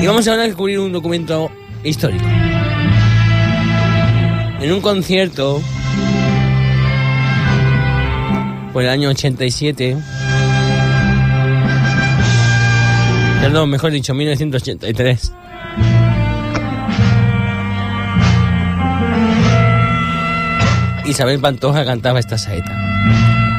Y 0.00 0.06
vamos 0.06 0.26
ahora 0.28 0.44
a 0.44 0.46
descubrir 0.46 0.78
un 0.78 0.92
documento 0.92 1.50
histórico. 1.84 2.24
En 4.62 4.72
un 4.72 4.80
concierto 4.80 5.60
por 8.76 8.82
el 8.82 8.90
año 8.90 9.08
87. 9.08 9.96
Perdón, 13.40 13.70
mejor 13.70 13.90
dicho, 13.90 14.12
1983. 14.12 15.32
Isabel 21.06 21.40
Pantoja 21.40 21.86
cantaba 21.86 22.18
esta 22.18 22.36
saeta. 22.36 22.76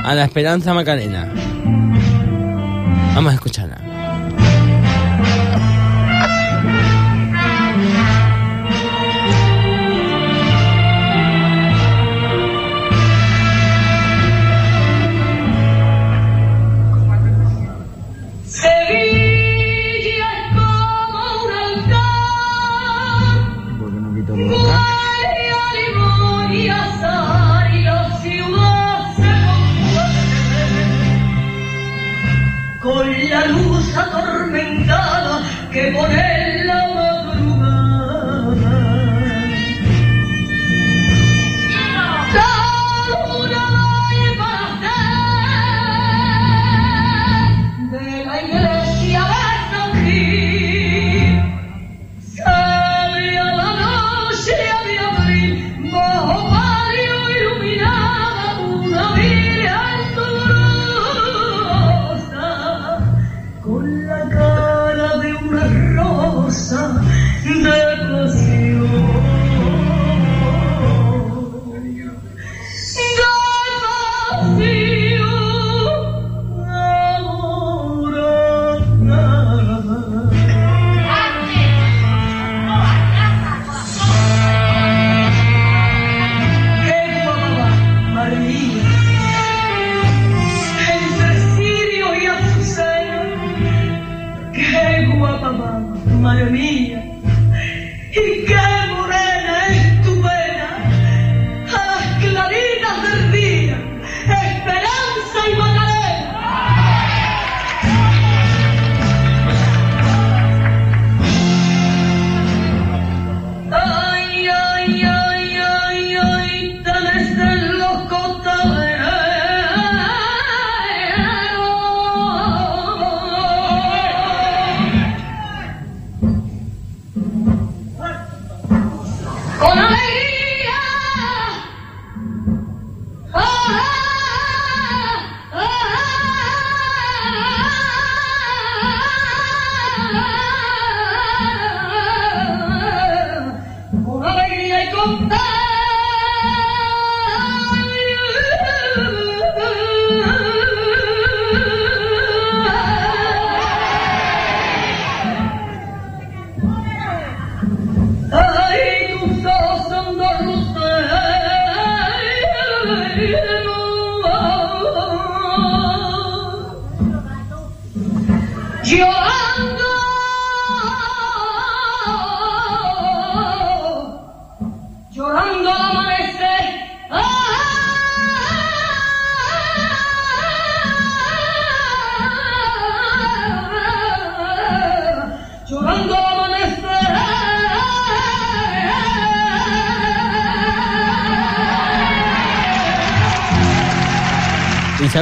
A 0.04 0.14
la 0.14 0.26
Esperanza 0.26 0.76
Macarena. 0.76 1.34
Vamos 3.16 3.32
a 3.32 3.34
escucharla. 3.34 3.77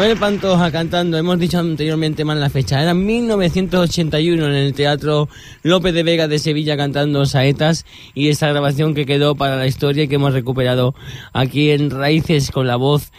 Isabel 0.05 0.19
Pantoja 0.19 0.71
cantando, 0.71 1.17
hemos 1.17 1.39
dicho 1.39 1.57
anteriormente 1.57 2.23
mal 2.25 2.39
la 2.39 2.51
fecha, 2.51 2.79
era 2.79 2.93
1981 2.93 4.45
en 4.45 4.53
el 4.53 4.75
Teatro 4.75 5.29
López 5.63 5.95
de 5.95 6.03
Vega 6.03 6.27
de 6.27 6.37
Sevilla 6.37 6.77
cantando 6.77 7.25
Saetas 7.25 7.87
y 8.13 8.29
esta 8.29 8.47
grabación 8.47 8.93
que 8.93 9.07
quedó 9.07 9.33
para 9.33 9.55
la 9.55 9.65
historia 9.65 10.03
y 10.03 10.07
que 10.07 10.15
hemos 10.15 10.33
recuperado 10.33 10.93
aquí 11.33 11.71
en 11.71 11.89
Raíces 11.89 12.51
con 12.51 12.67
la 12.67 12.75
voz 12.75 13.11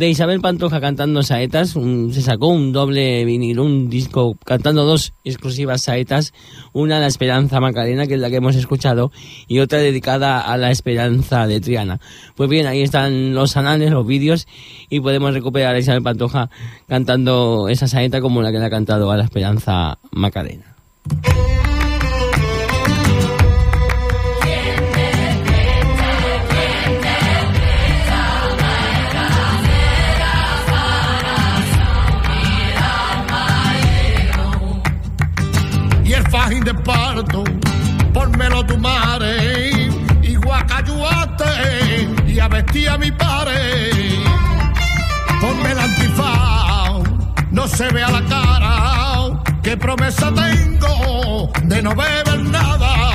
de 0.00 0.08
Isabel 0.08 0.40
Pantoja 0.40 0.80
cantando 0.80 1.22
saetas, 1.22 1.76
se 2.10 2.22
sacó 2.22 2.46
un 2.46 2.72
doble 2.72 3.22
vinilo, 3.26 3.64
un 3.64 3.90
disco 3.90 4.34
cantando 4.46 4.86
dos 4.86 5.12
exclusivas 5.24 5.82
saetas, 5.82 6.32
una 6.72 6.98
La 7.00 7.06
Esperanza 7.06 7.60
Macarena, 7.60 8.06
que 8.06 8.14
es 8.14 8.20
la 8.20 8.30
que 8.30 8.36
hemos 8.36 8.56
escuchado, 8.56 9.12
y 9.46 9.58
otra 9.58 9.78
dedicada 9.78 10.40
a 10.40 10.56
la 10.56 10.70
Esperanza 10.70 11.46
de 11.46 11.60
Triana. 11.60 12.00
Pues 12.34 12.48
bien, 12.48 12.66
ahí 12.66 12.80
están 12.80 13.34
los 13.34 13.58
anales, 13.58 13.90
los 13.90 14.06
vídeos, 14.06 14.48
y 14.88 15.00
podemos 15.00 15.34
recuperar 15.34 15.74
a 15.74 15.78
Isabel 15.78 16.02
Pantoja 16.02 16.48
cantando 16.88 17.68
esa 17.68 17.86
saeta 17.86 18.22
como 18.22 18.40
la 18.40 18.52
que 18.52 18.58
le 18.58 18.64
ha 18.64 18.70
cantado 18.70 19.10
a 19.10 19.18
la 19.18 19.24
Esperanza 19.24 19.98
Macarena. 20.12 20.76
Y 42.74 42.86
a 42.86 42.86
vestir 42.86 42.88
a 42.88 42.98
mi 42.98 43.10
padre. 43.12 43.54
Ponme 45.40 45.72
el 45.72 45.78
antifaz, 45.78 47.02
no 47.50 47.66
se 47.66 47.88
vea 47.90 48.10
la 48.10 48.22
cara, 48.24 49.42
qué 49.62 49.76
promesa 49.76 50.32
tengo 50.34 51.50
de 51.64 51.82
no 51.82 51.94
beber 51.94 52.40
nada. 52.40 53.09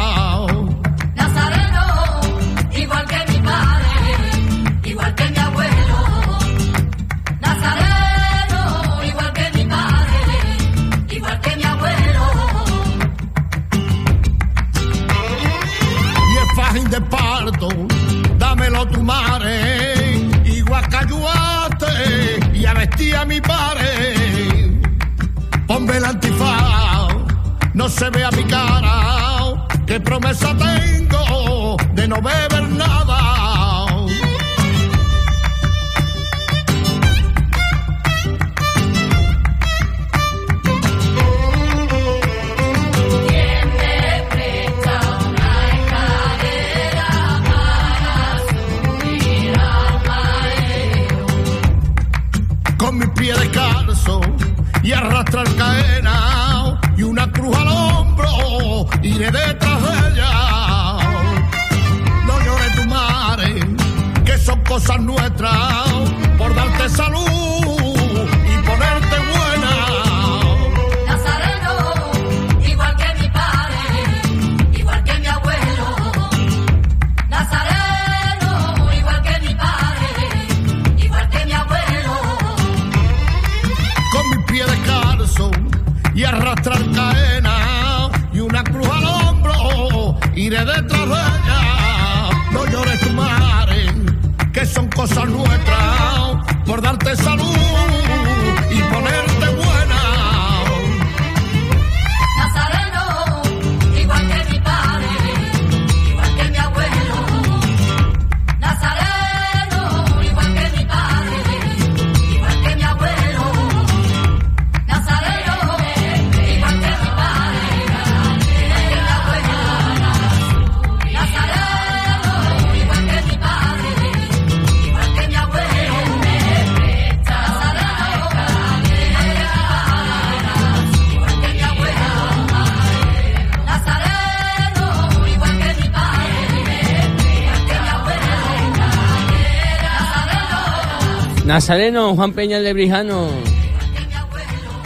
Nazareno, 141.56 142.14
Juan 142.18 142.34
Peña 142.34 142.60
de 142.60 142.74
Brijano. 142.74 143.30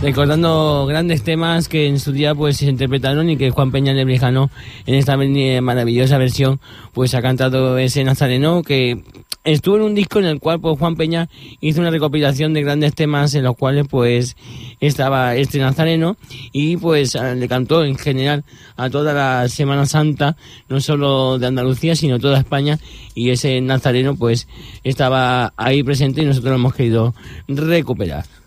Recordando 0.04 0.86
grandes 0.86 1.24
temas 1.24 1.68
que 1.68 1.88
en 1.88 2.00
su 2.00 2.12
día 2.12 2.36
pues 2.36 2.58
se 2.58 2.68
interpretaron 2.68 3.28
y 3.28 3.38
que 3.38 3.50
Juan 3.50 3.72
Peña 3.72 3.96
de 3.96 4.06
Brijano 4.06 4.52
en 4.86 4.94
esta 4.94 5.18
maravillosa 5.18 6.20
versión 6.20 6.60
pues 6.94 7.16
ha 7.16 7.24
cantado 7.24 7.80
ese 7.80 8.04
Nazareno 8.04 8.62
que 8.62 9.02
estuvo 9.44 9.78
en 9.78 9.84
un 9.84 9.96
disco 9.96 10.20
en 10.20 10.26
el 10.26 10.40
cual 10.40 10.60
pues 10.60 10.78
Juan 10.78 10.96
Peña 10.96 11.30
hizo 11.62 11.82
una 11.82 11.90
recopilación 11.90 12.54
de 12.54 12.62
grandes 12.62 12.94
temas 12.94 13.34
en 13.36 13.44
los 13.44 13.56
cuales 13.56 13.88
pues 13.90 14.36
estaba 14.80 15.36
este 15.36 15.60
Nazareno 15.60 16.18
y 16.52 16.78
pues 16.78 17.16
le 17.16 17.48
cantó 17.48 17.84
en 17.84 17.98
general 17.98 18.44
a 18.76 18.90
toda 18.90 19.14
la 19.14 19.48
Semana 19.50 19.86
Santa, 19.86 20.36
no 20.68 20.80
solo 20.82 21.40
de 21.40 21.48
Andalucía 21.48 21.96
sino 21.96 22.20
toda 22.20 22.40
España 22.40 22.80
y 23.16 23.30
ese 23.30 23.60
Nazareno 23.62 24.16
pues 24.16 24.48
estaba 24.84 25.54
ahí 25.58 25.84
presente 25.84 26.22
y 26.22 26.26
nosotros 26.26 26.52
lo 26.52 26.56
hemos 26.56 26.76
querido 26.76 27.14
recuperar. 27.48 28.39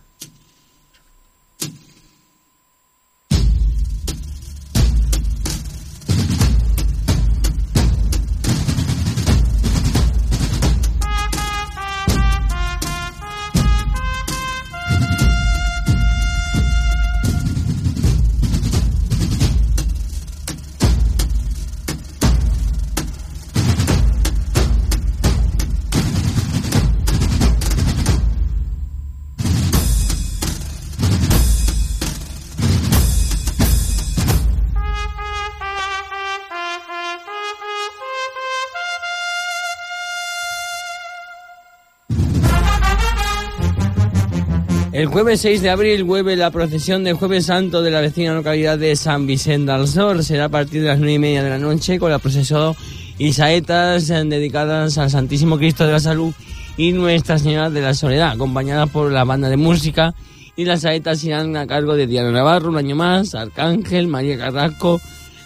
Jueves 45.12 45.42
6 45.42 45.60
de 45.60 45.68
abril 45.68 46.04
vuelve 46.04 46.36
la 46.36 46.50
procesión 46.50 47.04
del 47.04 47.16
Jueves 47.16 47.44
Santo 47.44 47.82
de 47.82 47.90
la 47.90 48.00
vecina 48.00 48.32
localidad 48.32 48.78
de 48.78 48.96
San 48.96 49.26
Vicente 49.26 49.70
del 49.70 49.86
Sor. 49.86 50.24
Será 50.24 50.46
a 50.46 50.48
partir 50.48 50.80
de 50.80 50.88
las 50.88 50.98
9 50.98 51.12
y 51.12 51.18
media 51.18 51.42
de 51.42 51.50
la 51.50 51.58
noche 51.58 51.98
con 51.98 52.10
la 52.10 52.18
procesión 52.18 52.74
y 53.18 53.34
saetas 53.34 54.08
dedicadas 54.08 54.96
al 54.96 55.10
Santísimo 55.10 55.58
Cristo 55.58 55.84
de 55.84 55.92
la 55.92 56.00
Salud 56.00 56.32
y 56.78 56.92
Nuestra 56.92 57.38
Señora 57.38 57.68
de 57.68 57.82
la 57.82 57.92
Soledad, 57.92 58.30
acompañada 58.30 58.86
por 58.86 59.12
la 59.12 59.24
banda 59.24 59.50
de 59.50 59.58
música 59.58 60.14
y 60.56 60.64
las 60.64 60.80
saetas 60.80 61.22
irán 61.24 61.58
a 61.58 61.66
cargo 61.66 61.94
de 61.94 62.06
Diana 62.06 62.30
Navarro 62.30 62.70
un 62.70 62.78
año 62.78 62.96
más, 62.96 63.34
Arcángel, 63.34 64.08
María 64.08 64.38
Carrasco, 64.38 64.98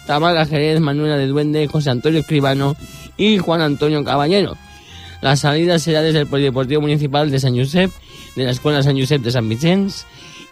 Tamara 0.06 0.46
Jerez, 0.46 0.78
Manuela 0.78 1.16
de 1.16 1.26
Duende, 1.26 1.66
José 1.66 1.90
Antonio 1.90 2.20
Escribano 2.20 2.76
y 3.16 3.38
Juan 3.38 3.62
Antonio 3.62 4.04
Caballero. 4.04 4.56
La 5.22 5.34
salida 5.34 5.80
será 5.80 6.02
desde 6.02 6.20
el 6.20 6.26
Polideportivo 6.28 6.82
Municipal 6.82 7.32
de 7.32 7.40
San 7.40 7.56
Josep, 7.56 7.90
de 8.36 8.44
la 8.44 8.52
Escuela 8.52 8.82
San 8.82 8.98
Josep 8.98 9.22
de 9.22 9.32
San 9.32 9.48
Vicente, 9.48 9.94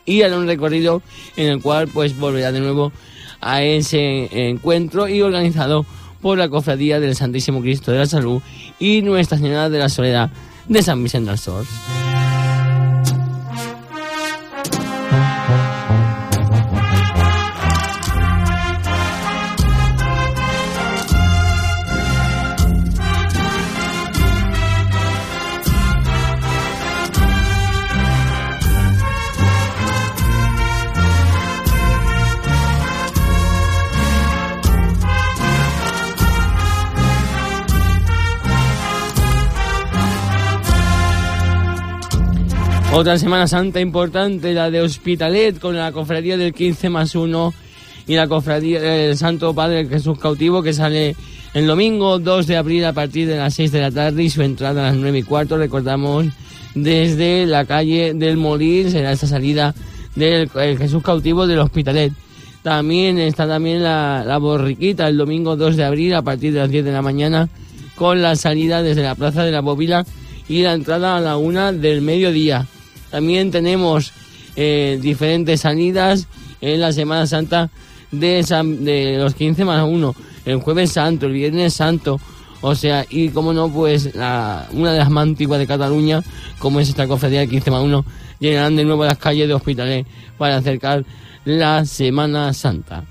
y 0.06 0.22
hará 0.22 0.36
un 0.36 0.46
recorrido 0.46 1.02
en 1.36 1.48
el 1.48 1.62
cual 1.62 1.88
pues 1.88 2.18
volverá 2.18 2.52
de 2.52 2.60
nuevo 2.60 2.92
a 3.40 3.62
ese 3.62 4.48
encuentro 4.50 5.08
y 5.08 5.22
organizado 5.22 5.86
por 6.20 6.38
la 6.38 6.48
Cofradía 6.48 7.00
del 7.00 7.14
Santísimo 7.14 7.60
Cristo 7.60 7.92
de 7.92 7.98
la 7.98 8.06
Salud 8.06 8.40
y 8.78 9.02
Nuestra 9.02 9.38
Señora 9.38 9.68
de 9.68 9.78
la 9.78 9.88
Soledad 9.88 10.30
de 10.68 10.82
San 10.82 11.02
Vicente 11.02 11.30
del 11.30 11.38
Sor. 11.38 11.64
Otra 42.96 43.18
Semana 43.18 43.48
Santa 43.48 43.80
importante, 43.80 44.54
la 44.54 44.70
de 44.70 44.80
Hospitalet, 44.80 45.58
con 45.58 45.76
la 45.76 45.90
cofradía 45.90 46.36
del 46.36 46.54
15 46.54 46.90
más 46.90 47.16
1 47.16 47.52
y 48.06 48.14
la 48.14 48.28
cofradía 48.28 48.80
del 48.80 49.16
Santo 49.16 49.52
Padre 49.52 49.88
Jesús 49.88 50.16
Cautivo, 50.16 50.62
que 50.62 50.72
sale 50.72 51.16
el 51.54 51.66
domingo 51.66 52.20
2 52.20 52.46
de 52.46 52.56
abril 52.56 52.84
a 52.84 52.92
partir 52.92 53.26
de 53.26 53.36
las 53.36 53.54
6 53.54 53.72
de 53.72 53.80
la 53.80 53.90
tarde 53.90 54.22
y 54.22 54.30
su 54.30 54.42
entrada 54.42 54.82
a 54.82 54.92
las 54.92 54.96
9 54.96 55.18
y 55.18 55.22
cuarto, 55.24 55.58
recordamos, 55.58 56.26
desde 56.76 57.46
la 57.46 57.64
calle 57.64 58.14
del 58.14 58.36
Morir, 58.36 58.92
será 58.92 59.10
esta 59.10 59.26
salida 59.26 59.74
del 60.14 60.48
el 60.54 60.78
Jesús 60.78 61.02
Cautivo 61.02 61.48
del 61.48 61.58
Hospitalet. 61.58 62.12
También 62.62 63.18
está 63.18 63.48
también 63.48 63.82
la, 63.82 64.22
la 64.24 64.38
borriquita 64.38 65.08
el 65.08 65.16
domingo 65.16 65.56
2 65.56 65.76
de 65.76 65.82
abril 65.82 66.14
a 66.14 66.22
partir 66.22 66.52
de 66.52 66.60
las 66.60 66.70
10 66.70 66.84
de 66.84 66.92
la 66.92 67.02
mañana 67.02 67.48
con 67.96 68.22
la 68.22 68.36
salida 68.36 68.84
desde 68.84 69.02
la 69.02 69.16
Plaza 69.16 69.42
de 69.42 69.50
la 69.50 69.62
Bóvila 69.62 70.06
y 70.48 70.62
la 70.62 70.74
entrada 70.74 71.16
a 71.16 71.20
la 71.20 71.36
una 71.36 71.72
del 71.72 72.00
mediodía. 72.00 72.68
También 73.14 73.52
tenemos 73.52 74.12
eh, 74.56 74.98
diferentes 75.00 75.60
salidas 75.60 76.26
en 76.60 76.80
la 76.80 76.92
Semana 76.92 77.28
Santa 77.28 77.70
de, 78.10 79.16
los 79.20 79.36
15 79.36 79.64
más 79.64 79.84
1, 79.88 80.14
el 80.46 80.56
jueves 80.56 80.90
santo, 80.90 81.26
el 81.26 81.32
viernes 81.32 81.74
santo, 81.74 82.18
o 82.60 82.74
sea, 82.74 83.06
y 83.08 83.28
como 83.28 83.52
no, 83.52 83.72
pues 83.72 84.10
una 84.16 84.92
de 84.92 84.98
las 84.98 85.10
más 85.10 85.22
antiguas 85.22 85.60
de 85.60 85.68
Cataluña, 85.68 86.24
como 86.58 86.80
es 86.80 86.88
esta 86.88 87.06
cofradía 87.06 87.38
del 87.38 87.50
15 87.50 87.70
más 87.70 87.84
1, 87.84 88.04
llenarán 88.40 88.74
de 88.74 88.84
nuevo 88.84 89.04
las 89.04 89.18
calles 89.18 89.46
de 89.46 89.54
Hospitalet 89.54 90.04
para 90.36 90.56
acercar 90.56 91.04
la 91.44 91.84
Semana 91.84 92.52
Santa. 92.52 93.04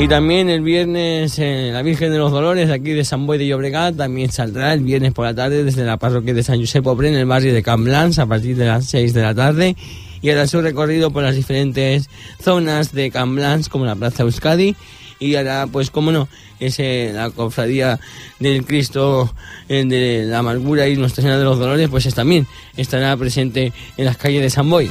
Y 0.00 0.08
también 0.08 0.48
el 0.48 0.62
viernes 0.62 1.38
eh, 1.38 1.68
la 1.74 1.82
Virgen 1.82 2.10
de 2.10 2.16
los 2.16 2.32
Dolores 2.32 2.70
aquí 2.70 2.92
de 2.92 3.04
San 3.04 3.26
Boy 3.26 3.36
de 3.36 3.46
Llobregat 3.46 3.98
también 3.98 4.32
saldrá 4.32 4.72
el 4.72 4.80
viernes 4.80 5.12
por 5.12 5.26
la 5.26 5.34
tarde 5.34 5.62
desde 5.62 5.84
la 5.84 5.98
parroquia 5.98 6.32
de 6.32 6.42
San 6.42 6.58
Josep 6.58 6.86
Obre 6.86 7.10
en 7.10 7.16
el 7.16 7.26
barrio 7.26 7.52
de 7.52 7.62
Camblans 7.62 8.18
a 8.18 8.24
partir 8.24 8.56
de 8.56 8.64
las 8.64 8.86
6 8.86 9.12
de 9.12 9.20
la 9.20 9.34
tarde 9.34 9.76
y 10.22 10.30
hará 10.30 10.46
su 10.46 10.62
recorrido 10.62 11.10
por 11.10 11.22
las 11.22 11.36
diferentes 11.36 12.08
zonas 12.42 12.92
de 12.92 13.10
Camblans 13.10 13.68
como 13.68 13.84
la 13.84 13.94
Plaza 13.94 14.22
Euskadi 14.22 14.74
y 15.18 15.34
hará 15.34 15.66
pues 15.66 15.90
como 15.90 16.12
no 16.12 16.28
ese 16.60 17.12
la 17.12 17.28
cofradía 17.28 18.00
del 18.38 18.64
Cristo 18.64 19.30
eh, 19.68 19.84
de 19.84 20.24
la 20.24 20.38
Amargura 20.38 20.88
y 20.88 20.96
Nuestra 20.96 21.20
Señora 21.20 21.38
de 21.38 21.44
los 21.44 21.58
Dolores 21.58 21.90
pues 21.90 22.06
es, 22.06 22.14
también 22.14 22.46
estará 22.74 23.14
presente 23.18 23.74
en 23.98 24.04
las 24.06 24.16
calles 24.16 24.40
de 24.40 24.48
San 24.48 24.70
Boy. 24.70 24.90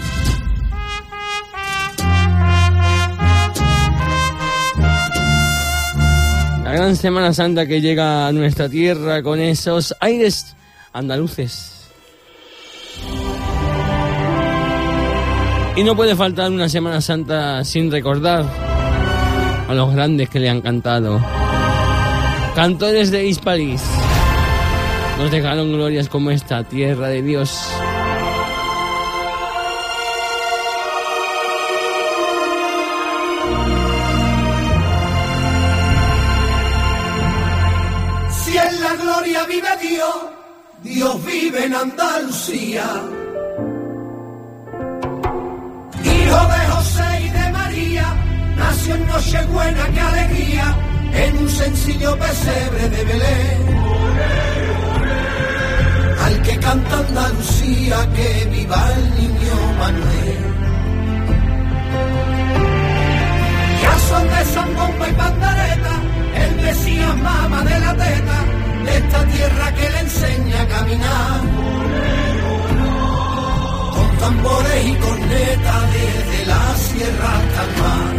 La 6.70 6.76
gran 6.76 6.96
Semana 6.96 7.34
Santa 7.34 7.66
que 7.66 7.82
llega 7.82 8.28
a 8.28 8.32
nuestra 8.32 8.70
tierra 8.70 9.24
con 9.24 9.40
esos 9.40 9.96
aires 10.00 10.56
andaluces. 10.94 11.90
Y 15.76 15.84
no 15.84 15.96
puede 15.96 16.16
faltar 16.16 16.52
una 16.52 16.70
Semana 16.70 17.02
Santa 17.02 17.64
sin 17.64 17.92
recordar 17.92 18.46
a 19.68 19.74
los 19.74 19.92
grandes 19.96 20.30
que 20.30 20.40
le 20.40 20.48
han 20.48 20.62
cantado. 20.62 21.20
Cantores 22.54 23.10
de 23.10 23.26
Hispalis 23.26 23.82
nos 25.18 25.32
dejaron 25.32 25.74
glorias 25.74 26.08
como 26.08 26.30
esta 26.30 26.64
tierra 26.64 27.08
de 27.08 27.24
Dios. 27.24 27.68
Dios 40.90 41.24
vive 41.24 41.66
en 41.66 41.76
Andalucía. 41.76 42.86
Hijo 46.04 46.42
de 46.54 46.62
José 46.74 47.10
y 47.26 47.30
de 47.30 47.52
María, 47.52 48.06
nació 48.58 48.96
en 48.96 49.08
Nochebuena, 49.08 49.86
qué 49.94 50.02
alegría, 50.02 50.76
en 51.14 51.38
un 51.38 51.50
sencillo 51.50 52.18
pesebre 52.18 52.90
de 52.90 53.04
Belén. 53.06 53.62
Al 56.26 56.42
que 56.42 56.58
canta 56.58 56.98
Andalucía, 56.98 57.98
que 58.16 58.50
viva 58.50 58.92
el 58.96 59.06
niño 59.20 59.56
Manuel. 59.78 60.42
Ya 63.84 63.94
son 64.10 64.28
de 64.28 64.46
San 64.54 64.76
Bomba 64.76 65.08
y 65.08 65.14
Pandareta, 65.14 65.96
el 66.44 66.56
Mesías 66.64 67.18
mama 67.18 67.62
de 67.62 67.80
la 67.80 67.94
teta, 67.94 68.59
esta 68.88 69.26
tierra 69.26 69.74
que 69.74 69.90
le 69.90 70.00
enseña 70.00 70.62
a 70.62 70.68
caminar. 70.68 71.42
Con 73.96 74.18
tambores 74.18 74.86
y 74.86 74.94
cornetas 74.96 75.84
desde 75.94 76.46
la 76.46 76.76
sierra 76.76 77.30
hasta 77.38 77.64
el 77.64 77.82
mar. 77.82 78.19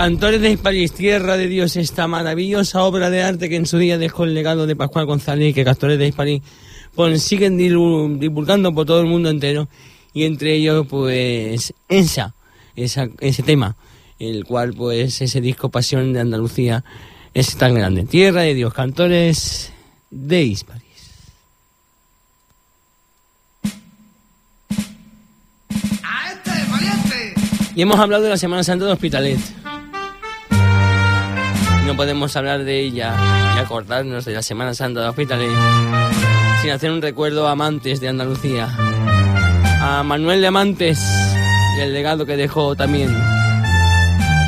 Cantores 0.00 0.40
de 0.40 0.50
Hispalis, 0.50 0.92
Tierra 0.92 1.36
de 1.36 1.46
Dios, 1.46 1.76
esta 1.76 2.08
maravillosa 2.08 2.84
obra 2.84 3.10
de 3.10 3.22
arte 3.22 3.50
que 3.50 3.56
en 3.56 3.66
su 3.66 3.76
día 3.76 3.98
dejó 3.98 4.24
el 4.24 4.32
legado 4.32 4.66
de 4.66 4.74
Pascual 4.74 5.04
González 5.04 5.50
y 5.50 5.52
que 5.52 5.62
Cantores 5.62 5.98
de 5.98 6.06
Hispalis 6.06 6.40
pues, 6.94 7.22
siguen 7.22 7.58
divulgando 7.58 8.72
por 8.72 8.86
todo 8.86 9.02
el 9.02 9.08
mundo 9.08 9.28
entero 9.28 9.68
y 10.14 10.24
entre 10.24 10.54
ellos 10.54 10.86
pues 10.88 11.74
esa, 11.90 12.34
esa, 12.76 13.10
ese 13.20 13.42
tema, 13.42 13.76
el 14.18 14.46
cual 14.46 14.72
pues 14.72 15.20
ese 15.20 15.42
disco 15.42 15.68
Pasión 15.68 16.14
de 16.14 16.20
Andalucía 16.20 16.82
es 17.34 17.54
tan 17.56 17.74
grande. 17.74 18.04
Tierra 18.04 18.40
de 18.40 18.54
Dios, 18.54 18.72
Cantores 18.72 19.70
de 20.10 20.42
Hispalis. 20.44 20.82
¡A 26.02 26.32
este! 26.32 26.50
Y 27.76 27.82
hemos 27.82 27.98
hablado 28.00 28.24
de 28.24 28.30
la 28.30 28.38
Semana 28.38 28.64
Santa 28.64 28.86
de 28.86 28.92
Hospitalet. 28.92 29.59
No 31.86 31.96
podemos 31.96 32.36
hablar 32.36 32.64
de 32.64 32.80
ella 32.80 33.14
y 33.56 33.58
acordarnos 33.58 34.24
de 34.24 34.32
la 34.32 34.42
Semana 34.42 34.74
Santa 34.74 35.00
de 35.00 35.08
Hospitalet 35.08 35.50
sin 36.62 36.70
hacer 36.70 36.90
un 36.90 37.00
recuerdo 37.00 37.48
a 37.48 37.52
Amantes 37.52 38.00
de 38.00 38.08
Andalucía. 38.08 38.68
A 39.82 40.02
Manuel 40.02 40.40
de 40.40 40.46
Amantes 40.46 41.00
y 41.76 41.80
el 41.80 41.92
legado 41.92 42.26
que 42.26 42.36
dejó 42.36 42.76
también. 42.76 43.16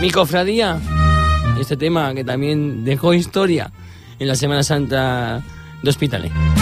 Mi 0.01 0.11
cofradía, 0.11 0.79
este 1.59 1.77
tema 1.77 2.15
que 2.15 2.25
también 2.25 2.85
dejó 2.85 3.15
historia 3.15 3.73
en 4.19 4.29
la 4.29 4.35
Semana 4.35 4.63
Santa 4.63 5.43
de 5.83 5.91
Hospitalet. 5.91 6.62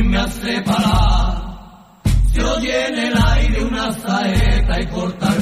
Firme 0.00 0.18
a 0.18 0.28
separar. 0.28 2.00
Se 2.32 2.42
oye 2.42 2.86
el 2.88 3.14
aire 3.16 3.64
una 3.64 3.92
saeta 3.92 4.80
y 4.80 4.86
corta 4.86 5.32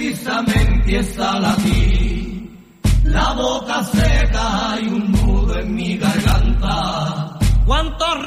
deprisa 0.00 0.42
me 0.42 0.62
empieza 0.62 1.32
a 1.32 1.40
latir. 1.40 2.50
La 3.04 3.32
boca 3.34 3.82
seca 3.84 4.78
y 4.80 4.88
un 4.88 5.12
nudo 5.12 5.58
en 5.58 5.74
mi 5.74 5.98
garganta. 5.98 7.38
¿Cuántos 7.66 8.24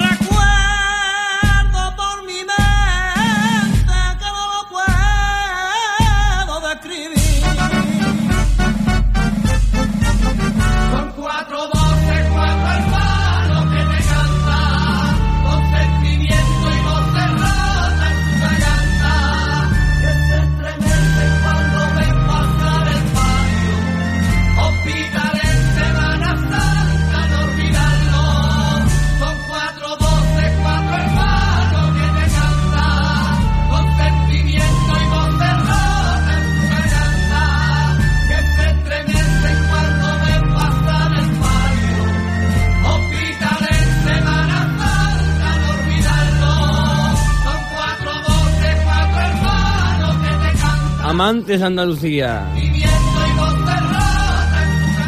amantes 51.14 51.62
Andalucía. 51.62 52.52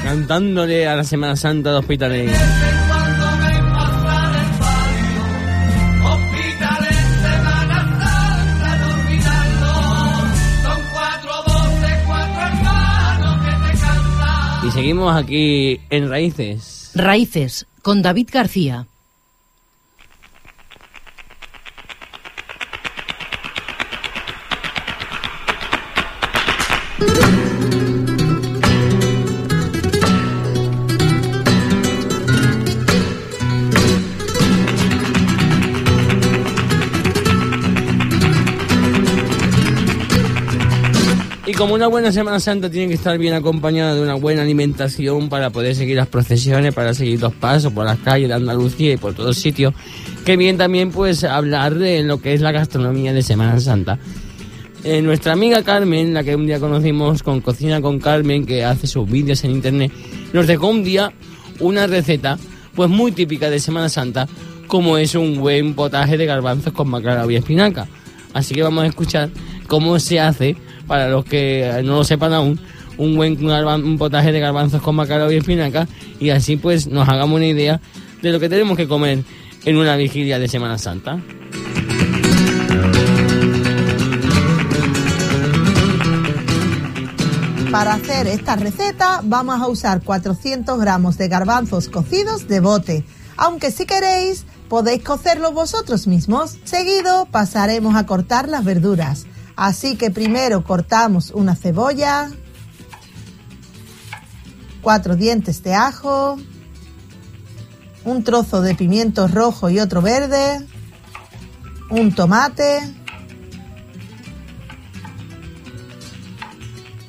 Cantándole 0.04 0.86
a 0.86 0.94
la 0.94 1.02
Semana 1.02 1.34
Santa 1.34 1.72
de 1.72 1.78
Hospitalet. 1.78 2.30
Y 14.64 14.70
seguimos 14.70 15.16
aquí 15.16 15.80
en 15.90 16.08
Raíces. 16.08 16.92
Raíces, 16.94 17.66
con 17.82 18.02
David 18.02 18.28
García. 18.32 18.86
Y 41.48 41.52
como 41.52 41.74
una 41.74 41.86
buena 41.86 42.10
Semana 42.10 42.40
Santa 42.40 42.68
tiene 42.68 42.88
que 42.88 42.94
estar 42.94 43.16
bien 43.18 43.32
acompañada 43.32 43.94
de 43.94 44.02
una 44.02 44.14
buena 44.14 44.42
alimentación 44.42 45.28
para 45.28 45.50
poder 45.50 45.76
seguir 45.76 45.96
las 45.96 46.08
procesiones, 46.08 46.74
para 46.74 46.92
seguir 46.92 47.20
los 47.20 47.32
pasos 47.34 47.72
por 47.72 47.84
las 47.84 47.98
calles 48.00 48.28
de 48.28 48.34
Andalucía 48.34 48.94
y 48.94 48.96
por 48.96 49.14
todos 49.14 49.38
sitios, 49.38 49.72
que 50.24 50.36
bien 50.36 50.58
también 50.58 50.90
pues 50.90 51.22
hablar 51.22 51.76
de 51.76 52.02
lo 52.02 52.20
que 52.20 52.34
es 52.34 52.40
la 52.40 52.50
gastronomía 52.50 53.12
de 53.12 53.22
Semana 53.22 53.60
Santa. 53.60 53.96
Eh, 54.82 55.00
nuestra 55.02 55.34
amiga 55.34 55.62
Carmen, 55.62 56.14
la 56.14 56.24
que 56.24 56.34
un 56.34 56.46
día 56.46 56.58
conocimos 56.58 57.22
con 57.22 57.40
Cocina 57.40 57.80
con 57.80 58.00
Carmen, 58.00 58.44
que 58.44 58.64
hace 58.64 58.88
sus 58.88 59.08
vídeos 59.08 59.44
en 59.44 59.52
internet, 59.52 59.92
nos 60.32 60.48
dejó 60.48 60.66
un 60.66 60.82
día 60.82 61.12
una 61.60 61.86
receta 61.86 62.38
pues 62.74 62.90
muy 62.90 63.12
típica 63.12 63.50
de 63.50 63.60
Semana 63.60 63.88
Santa, 63.88 64.26
como 64.66 64.98
es 64.98 65.14
un 65.14 65.38
buen 65.38 65.74
potaje 65.74 66.16
de 66.16 66.26
garbanzos 66.26 66.72
con 66.72 66.88
macalao 66.88 67.30
y 67.30 67.36
espinaca. 67.36 67.86
Así 68.34 68.52
que 68.52 68.62
vamos 68.62 68.82
a 68.82 68.88
escuchar 68.88 69.30
cómo 69.66 69.98
se 70.00 70.20
hace, 70.20 70.56
para 70.86 71.08
los 71.08 71.24
que 71.24 71.82
no 71.84 71.96
lo 71.96 72.04
sepan 72.04 72.32
aún, 72.32 72.60
un 72.98 73.16
buen 73.16 73.44
un 73.44 73.98
potaje 73.98 74.32
de 74.32 74.40
garbanzos 74.40 74.82
con 74.82 74.96
macalao 74.96 75.30
y 75.30 75.36
espinaca 75.36 75.86
y 76.18 76.30
así 76.30 76.56
pues 76.56 76.86
nos 76.86 77.08
hagamos 77.08 77.36
una 77.36 77.46
idea 77.46 77.80
de 78.22 78.32
lo 78.32 78.40
que 78.40 78.48
tenemos 78.48 78.76
que 78.76 78.88
comer 78.88 79.22
en 79.64 79.76
una 79.76 79.96
vigilia 79.96 80.38
de 80.38 80.48
Semana 80.48 80.78
Santa. 80.78 81.18
Para 87.70 87.94
hacer 87.94 88.26
esta 88.28 88.56
receta 88.56 89.20
vamos 89.22 89.60
a 89.60 89.66
usar 89.66 90.00
400 90.02 90.80
gramos 90.80 91.18
de 91.18 91.28
garbanzos 91.28 91.88
cocidos 91.88 92.48
de 92.48 92.60
bote, 92.60 93.04
aunque 93.36 93.70
si 93.70 93.84
queréis 93.84 94.46
podéis 94.70 95.02
cocerlos 95.02 95.52
vosotros 95.52 96.06
mismos. 96.06 96.58
Seguido 96.64 97.26
pasaremos 97.30 97.94
a 97.94 98.06
cortar 98.06 98.48
las 98.48 98.64
verduras, 98.64 99.26
así 99.56 99.96
que 99.96 100.10
primero 100.10 100.62
cortamos 100.62 101.30
una 101.30 101.56
cebolla, 101.56 102.30
cuatro 104.82 105.16
dientes 105.16 105.62
de 105.62 105.74
ajo, 105.74 106.38
un 108.04 108.22
trozo 108.22 108.62
de 108.62 108.74
pimiento 108.74 109.26
rojo 109.26 109.70
y 109.70 109.80
otro 109.80 110.02
verde, 110.02 110.64
un 111.90 112.14
tomate, 112.14 112.80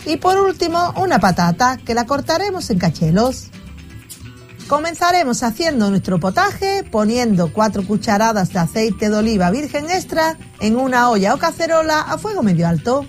Y 0.08 0.16
por 0.16 0.39
último, 0.39 0.93
una 0.95 1.20
patata 1.20 1.76
que 1.76 1.93
la 1.93 2.06
cortaremos 2.06 2.70
en 2.70 2.80
cachelos. 2.80 3.50
Comenzaremos 4.68 5.43
haciendo 5.43 5.89
nuestro 5.89 6.20
potaje 6.20 6.84
poniendo 6.84 7.53
4 7.53 7.88
cucharadas 7.88 8.51
de 8.51 8.59
aceite 8.59 9.09
de 9.09 9.15
oliva 9.15 9.49
virgen 9.49 9.89
extra 9.89 10.38
en 10.59 10.76
una 10.76 11.09
olla 11.09 11.34
o 11.34 11.38
cacerola 11.38 12.01
a 12.01 12.18
fuego 12.18 12.43
medio 12.43 12.68
alto. 12.68 13.05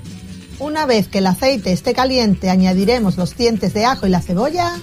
Una 0.60 0.86
vez 0.86 1.08
que 1.08 1.18
el 1.18 1.26
aceite 1.26 1.72
esté 1.72 1.94
caliente 1.94 2.48
añadiremos 2.48 3.16
los 3.16 3.36
dientes 3.36 3.74
de 3.74 3.86
ajo 3.86 4.06
y 4.06 4.10
la 4.10 4.22
cebolla 4.22 4.76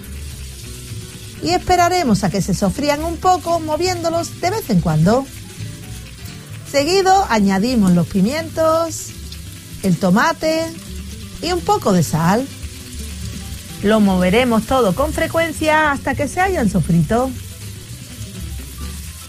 y 1.41 1.51
esperaremos 1.51 2.26
a 2.26 2.30
que 2.30 2.41
se 2.41 2.53
sofrían 2.53 3.05
un 3.05 3.15
poco 3.17 3.61
moviéndolos 3.61 4.41
de 4.41 4.49
vez 4.49 4.69
en 4.69 4.82
cuando. 4.82 5.26
Seguido 6.69 7.26
añadimos 7.30 7.93
los 7.93 8.07
pimientos, 8.07 9.11
el 9.82 9.97
tomate 9.97 10.65
y 11.41 11.53
un 11.53 11.61
poco 11.61 11.93
de 11.93 12.03
sal. 12.03 12.45
Lo 13.86 13.99
moveremos 13.99 14.65
todo 14.65 14.95
con 14.95 15.13
frecuencia 15.13 15.91
hasta 15.91 16.15
que 16.15 16.27
se 16.27 16.41
hayan 16.41 16.71
sofrito. 16.71 17.29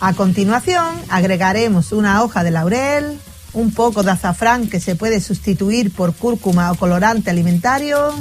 A 0.00 0.14
continuación 0.14 0.96
agregaremos 1.10 1.92
una 1.92 2.22
hoja 2.22 2.42
de 2.42 2.52
laurel, 2.52 3.20
un 3.52 3.70
poco 3.70 4.02
de 4.02 4.12
azafrán 4.12 4.66
que 4.70 4.80
se 4.80 4.96
puede 4.96 5.20
sustituir 5.20 5.92
por 5.92 6.14
cúrcuma 6.14 6.72
o 6.72 6.74
colorante 6.74 7.28
alimentario, 7.28 8.14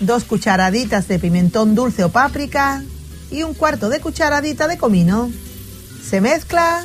dos 0.00 0.24
cucharaditas 0.24 1.08
de 1.08 1.18
pimentón 1.18 1.74
dulce 1.74 2.04
o 2.04 2.08
páprica 2.08 2.82
y 3.30 3.42
un 3.42 3.52
cuarto 3.52 3.90
de 3.90 4.00
cucharadita 4.00 4.68
de 4.68 4.78
comino. 4.78 5.30
Se 6.02 6.22
mezcla. 6.22 6.82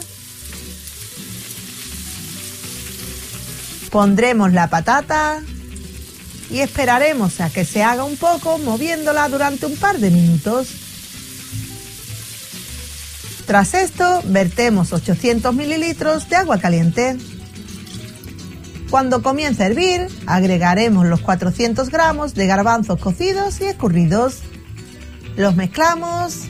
Pondremos 3.90 4.52
la 4.52 4.70
patata 4.70 5.42
y 6.50 6.60
esperaremos 6.60 7.42
a 7.42 7.50
que 7.50 7.66
se 7.66 7.84
haga 7.84 8.04
un 8.04 8.18
poco 8.18 8.58
moviéndola 8.58 9.28
durante 9.30 9.66
un 9.66 9.76
par 9.76 10.00
de 10.00 10.12
minutos. 10.12 10.70
Tras 13.46 13.74
esto, 13.74 14.22
vertemos 14.26 14.92
800 14.92 15.54
mililitros 15.54 16.28
de 16.30 16.36
agua 16.36 16.60
caliente. 16.60 17.18
Cuando 18.90 19.22
comience 19.22 19.64
a 19.64 19.68
hervir, 19.68 20.08
agregaremos 20.26 21.06
los 21.06 21.22
400 21.22 21.90
gramos 21.90 22.34
de 22.34 22.48
garbanzos 22.48 23.00
cocidos 23.00 23.60
y 23.62 23.66
escurridos. 23.66 24.40
Los 25.36 25.56
mezclamos 25.56 26.48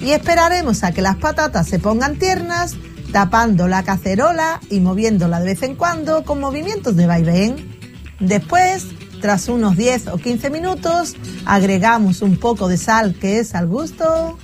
y 0.00 0.12
esperaremos 0.12 0.84
a 0.84 0.92
que 0.92 1.02
las 1.02 1.16
patatas 1.16 1.66
se 1.68 1.78
pongan 1.78 2.16
tiernas, 2.16 2.76
tapando 3.16 3.66
la 3.66 3.82
cacerola 3.82 4.60
y 4.68 4.80
moviéndola 4.80 5.40
de 5.40 5.46
vez 5.46 5.62
en 5.62 5.74
cuando 5.74 6.22
con 6.22 6.38
movimientos 6.38 6.96
de 6.96 7.06
vaivén. 7.06 7.56
Después, 8.20 8.88
tras 9.22 9.48
unos 9.48 9.74
10 9.74 10.08
o 10.08 10.18
15 10.18 10.50
minutos, 10.50 11.16
agregamos 11.46 12.20
un 12.20 12.36
poco 12.36 12.68
de 12.68 12.76
sal 12.76 13.14
que 13.18 13.38
es 13.38 13.54
al 13.54 13.68
gusto, 13.68 14.36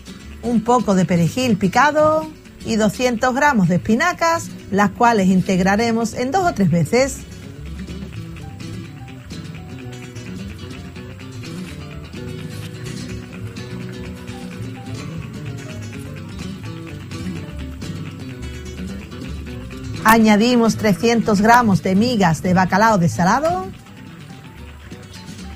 un 0.42 0.64
poco 0.64 0.94
de 0.94 1.04
perejil 1.04 1.58
picado 1.58 2.26
y 2.64 2.76
200 2.76 3.34
gramos 3.34 3.68
de 3.68 3.74
espinacas, 3.74 4.48
las 4.70 4.88
cuales 4.92 5.26
integraremos 5.28 6.14
en 6.14 6.30
dos 6.30 6.46
o 6.46 6.54
tres 6.54 6.70
veces. 6.70 7.18
Añadimos 20.04 20.76
300 20.76 21.40
gramos 21.40 21.82
de 21.82 21.94
migas 21.94 22.42
de 22.42 22.54
bacalao 22.54 22.98
desalado. 22.98 23.68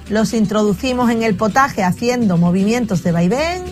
Los 0.08 0.34
introducimos 0.34 1.10
en 1.10 1.24
el 1.24 1.36
potaje 1.36 1.82
haciendo 1.82 2.36
movimientos 2.36 3.02
de 3.02 3.10
vaivén. 3.10 3.64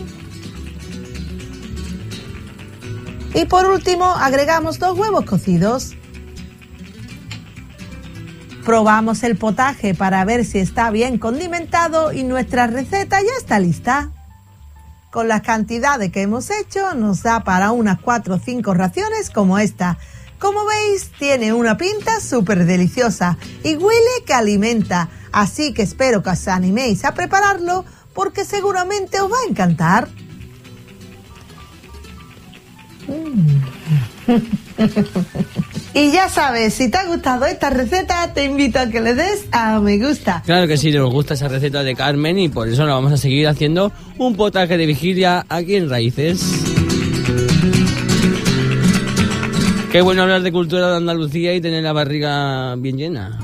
Y 3.33 3.45
por 3.45 3.67
último 3.67 4.05
agregamos 4.05 4.77
dos 4.77 4.97
huevos 4.97 5.23
cocidos. 5.25 5.93
Probamos 8.65 9.23
el 9.23 9.37
potaje 9.37 9.93
para 9.93 10.25
ver 10.25 10.43
si 10.43 10.59
está 10.59 10.91
bien 10.91 11.19
condimentado 11.19 12.11
y 12.11 12.23
nuestra 12.23 12.67
receta 12.67 13.21
ya 13.21 13.37
está 13.39 13.59
lista. 13.59 14.11
Con 15.09 15.29
las 15.29 15.41
cantidades 15.41 16.11
que 16.11 16.23
hemos 16.23 16.49
hecho 16.49 16.95
nos 16.95 17.23
da 17.23 17.45
para 17.45 17.71
unas 17.71 17.99
4 17.99 18.35
o 18.35 18.39
5 18.39 18.73
raciones 18.73 19.29
como 19.29 19.57
esta. 19.57 19.97
Como 20.45 20.63
veis, 20.63 21.09
tiene 21.17 21.51
una 21.53 21.75
pinta 21.75 22.19
súper 22.19 22.65
deliciosa 22.65 23.39
y 23.63 23.77
huele 23.77 24.23
que 24.27 24.33
alimenta. 24.35 25.09
Así 25.31 25.73
que 25.73 25.81
espero 25.81 26.21
que 26.21 26.29
os 26.29 26.47
animéis 26.47 27.03
a 27.03 27.15
prepararlo 27.15 27.83
porque 28.13 28.45
seguramente 28.45 29.19
os 29.21 29.31
va 29.31 29.37
a 29.43 29.49
encantar. 29.49 30.07
y 35.95 36.11
ya 36.11 36.29
sabes, 36.29 36.75
si 36.75 36.89
te 36.89 36.99
ha 36.99 37.07
gustado 37.07 37.47
esta 37.47 37.71
receta, 37.71 38.31
te 38.35 38.45
invito 38.45 38.77
a 38.77 38.87
que 38.87 39.01
le 39.01 39.15
des 39.15 39.47
a 39.51 39.79
me 39.79 39.97
gusta. 39.97 40.43
Claro 40.45 40.67
que 40.67 40.77
sí, 40.77 40.91
nos 40.91 41.11
gusta 41.11 41.33
esa 41.33 41.47
receta 41.47 41.81
de 41.81 41.95
Carmen 41.95 42.37
y 42.37 42.49
por 42.49 42.67
eso 42.67 42.85
la 42.85 42.93
vamos 42.93 43.11
a 43.11 43.17
seguir 43.17 43.47
haciendo 43.47 43.91
un 44.19 44.35
potaje 44.35 44.77
de 44.77 44.85
vigilia 44.85 45.43
aquí 45.49 45.75
en 45.75 45.89
Raíces. 45.89 46.74
Qué 49.95 50.01
bueno 50.01 50.23
hablar 50.23 50.41
de 50.41 50.51
cultura 50.51 50.89
de 50.89 50.97
Andalucía 50.97 51.55
y 51.55 51.61
tener 51.61 51.81
la 51.81 51.93
barriga 51.93 52.75
bien 52.75 52.97
llena. 52.97 53.39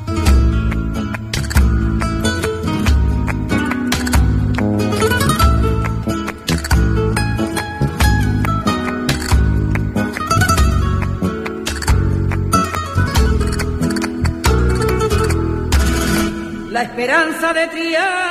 La 16.69 16.81
esperanza 16.83 17.53
de 17.53 17.67
Triana. 17.67 18.30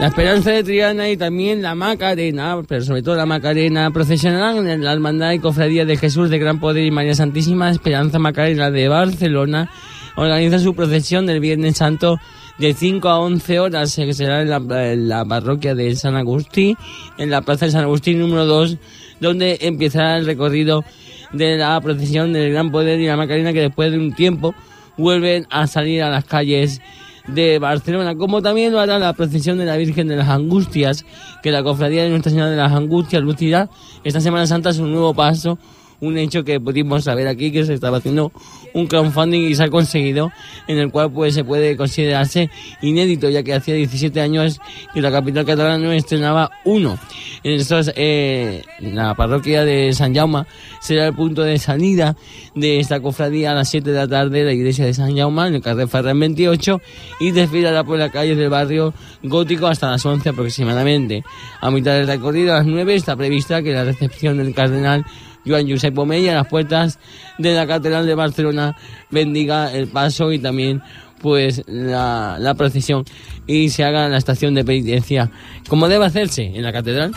La 0.00 0.08
Esperanza 0.08 0.50
de 0.50 0.64
Triana 0.64 1.08
y 1.08 1.16
también 1.16 1.62
la 1.62 1.76
Macarena, 1.76 2.60
pero 2.66 2.82
sobre 2.82 3.02
todo 3.02 3.14
la 3.14 3.26
Macarena, 3.26 3.92
procesionarán 3.92 4.66
en 4.68 4.82
la 4.82 4.92
Hermandad 4.92 5.30
y 5.30 5.38
Cofradía 5.38 5.84
de 5.84 5.96
Jesús 5.96 6.30
de 6.30 6.38
Gran 6.38 6.58
Poder 6.58 6.84
y 6.84 6.90
María 6.90 7.14
Santísima 7.14 7.70
Esperanza 7.70 8.18
Macarena 8.18 8.72
de 8.72 8.88
Barcelona. 8.88 9.70
Organiza 10.16 10.58
su 10.58 10.74
procesión 10.74 11.26
del 11.26 11.38
Viernes 11.38 11.76
Santo 11.76 12.18
de 12.58 12.74
5 12.74 13.08
a 13.08 13.20
11 13.20 13.60
horas, 13.60 13.94
que 13.94 14.12
será 14.14 14.42
en 14.42 14.50
la, 14.50 14.56
en 14.92 15.08
la 15.08 15.24
parroquia 15.24 15.76
de 15.76 15.94
San 15.94 16.16
Agustín, 16.16 16.76
en 17.16 17.30
la 17.30 17.42
Plaza 17.42 17.66
de 17.66 17.72
San 17.72 17.84
Agustín 17.84 18.18
número 18.18 18.46
2, 18.46 18.76
donde 19.20 19.58
empezará 19.60 20.16
el 20.16 20.26
recorrido 20.26 20.84
de 21.32 21.56
la 21.56 21.80
procesión 21.80 22.32
del 22.32 22.50
Gran 22.50 22.72
Poder 22.72 22.98
y 22.98 23.06
la 23.06 23.16
Macarena, 23.16 23.52
que 23.52 23.60
después 23.60 23.92
de 23.92 23.98
un 23.98 24.12
tiempo 24.12 24.56
vuelven 24.96 25.46
a 25.50 25.68
salir 25.68 26.02
a 26.02 26.10
las 26.10 26.24
calles 26.24 26.80
de 27.26 27.58
Barcelona, 27.58 28.14
como 28.16 28.42
también 28.42 28.72
lo 28.72 28.80
hará 28.80 28.98
la 28.98 29.12
procesión 29.14 29.58
de 29.58 29.64
la 29.64 29.76
Virgen 29.76 30.08
de 30.08 30.16
las 30.16 30.28
Angustias, 30.28 31.04
que 31.42 31.50
la 31.50 31.62
cofradía 31.62 32.02
de 32.02 32.10
Nuestra 32.10 32.30
Señora 32.30 32.50
de 32.50 32.56
las 32.56 32.72
Angustias 32.72 33.22
lucirá 33.22 33.68
esta 34.04 34.20
Semana 34.20 34.46
Santa 34.46 34.70
es 34.70 34.78
un 34.78 34.92
nuevo 34.92 35.14
paso, 35.14 35.58
un 36.00 36.18
hecho 36.18 36.44
que 36.44 36.60
pudimos 36.60 37.04
saber 37.04 37.28
aquí 37.28 37.50
que 37.50 37.64
se 37.64 37.74
estaba 37.74 37.98
haciendo 37.98 38.32
un 38.74 38.86
crowdfunding 38.86 39.48
y 39.48 39.54
se 39.54 39.64
ha 39.64 39.70
conseguido, 39.70 40.32
en 40.66 40.78
el 40.78 40.90
cual 40.90 41.10
pues 41.12 41.34
se 41.34 41.44
puede 41.44 41.76
considerarse 41.76 42.50
inédito, 42.82 43.30
ya 43.30 43.42
que 43.42 43.54
hacía 43.54 43.74
17 43.74 44.20
años 44.20 44.60
que 44.92 45.00
la 45.00 45.10
capital 45.10 45.46
catalana 45.46 45.78
no 45.78 45.92
estrenaba 45.92 46.50
uno. 46.64 46.98
En 47.42 47.52
estos, 47.52 47.92
eh, 47.94 48.62
la 48.80 49.14
parroquia 49.14 49.64
de 49.64 49.92
San 49.92 50.14
Jaume 50.14 50.44
será 50.80 51.06
el 51.06 51.14
punto 51.14 51.42
de 51.42 51.58
salida 51.58 52.16
de 52.54 52.80
esta 52.80 53.00
cofradía 53.00 53.52
a 53.52 53.54
las 53.54 53.68
7 53.68 53.90
de 53.90 53.96
la 53.96 54.08
tarde, 54.08 54.44
la 54.44 54.52
iglesia 54.52 54.84
de 54.84 54.94
San 54.94 55.16
Jaume, 55.16 55.48
en 55.48 55.54
el 55.56 55.62
carrer 55.62 55.88
Ferran 55.88 56.18
28, 56.18 56.80
y 57.20 57.30
desfilará 57.30 57.84
por 57.84 57.98
las 57.98 58.10
calles 58.10 58.36
del 58.36 58.50
barrio 58.50 58.92
gótico 59.22 59.66
hasta 59.66 59.90
las 59.90 60.04
11 60.04 60.30
aproximadamente. 60.30 61.22
A 61.60 61.70
mitad 61.70 61.92
del 61.92 62.06
recorrido, 62.06 62.54
a 62.54 62.58
las 62.58 62.66
9, 62.66 62.94
está 62.94 63.16
prevista 63.16 63.62
que 63.62 63.72
la 63.72 63.84
recepción 63.84 64.38
del 64.38 64.54
cardenal 64.54 65.04
Joan 65.46 65.68
Josep 65.68 65.96
Omella 65.98 66.32
a 66.32 66.34
las 66.36 66.48
puertas 66.48 66.98
de 67.38 67.54
la 67.54 67.66
Catedral 67.66 68.06
de 68.06 68.14
Barcelona 68.14 68.76
bendiga 69.10 69.72
el 69.72 69.88
paso 69.88 70.32
y 70.32 70.38
también 70.38 70.82
pues 71.20 71.62
la, 71.66 72.36
la 72.38 72.54
procesión 72.54 73.04
y 73.46 73.70
se 73.70 73.84
haga 73.84 74.08
la 74.08 74.18
estación 74.18 74.54
de 74.54 74.64
penitencia 74.64 75.30
como 75.68 75.88
debe 75.88 76.04
hacerse 76.04 76.44
en 76.44 76.62
la 76.62 76.72
catedral. 76.72 77.12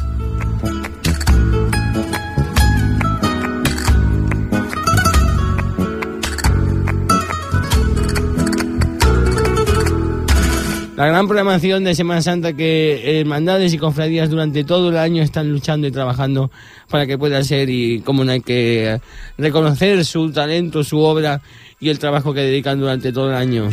La 10.97 11.05
gran 11.05 11.27
programación 11.27 11.83
de 11.83 11.93
Semana 11.93 12.23
Santa 12.23 12.53
que 12.53 13.19
hermandades 13.19 13.71
y 13.71 13.77
confradías 13.77 14.31
durante 14.31 14.63
todo 14.63 14.89
el 14.89 14.97
año 14.97 15.21
están 15.21 15.47
luchando 15.47 15.85
y 15.85 15.91
trabajando 15.91 16.49
para 16.89 17.05
que 17.05 17.19
pueda 17.19 17.43
ser 17.43 17.69
y 17.69 18.01
como 18.01 18.23
no 18.23 18.31
hay 18.31 18.41
que 18.41 18.99
reconocer 19.37 20.03
su 20.05 20.31
talento, 20.31 20.83
su 20.83 20.97
obra 20.97 21.43
y 21.79 21.89
el 21.89 21.99
trabajo 21.99 22.33
que 22.33 22.39
dedican 22.39 22.79
durante 22.79 23.13
todo 23.13 23.29
el 23.29 23.35
año. 23.35 23.69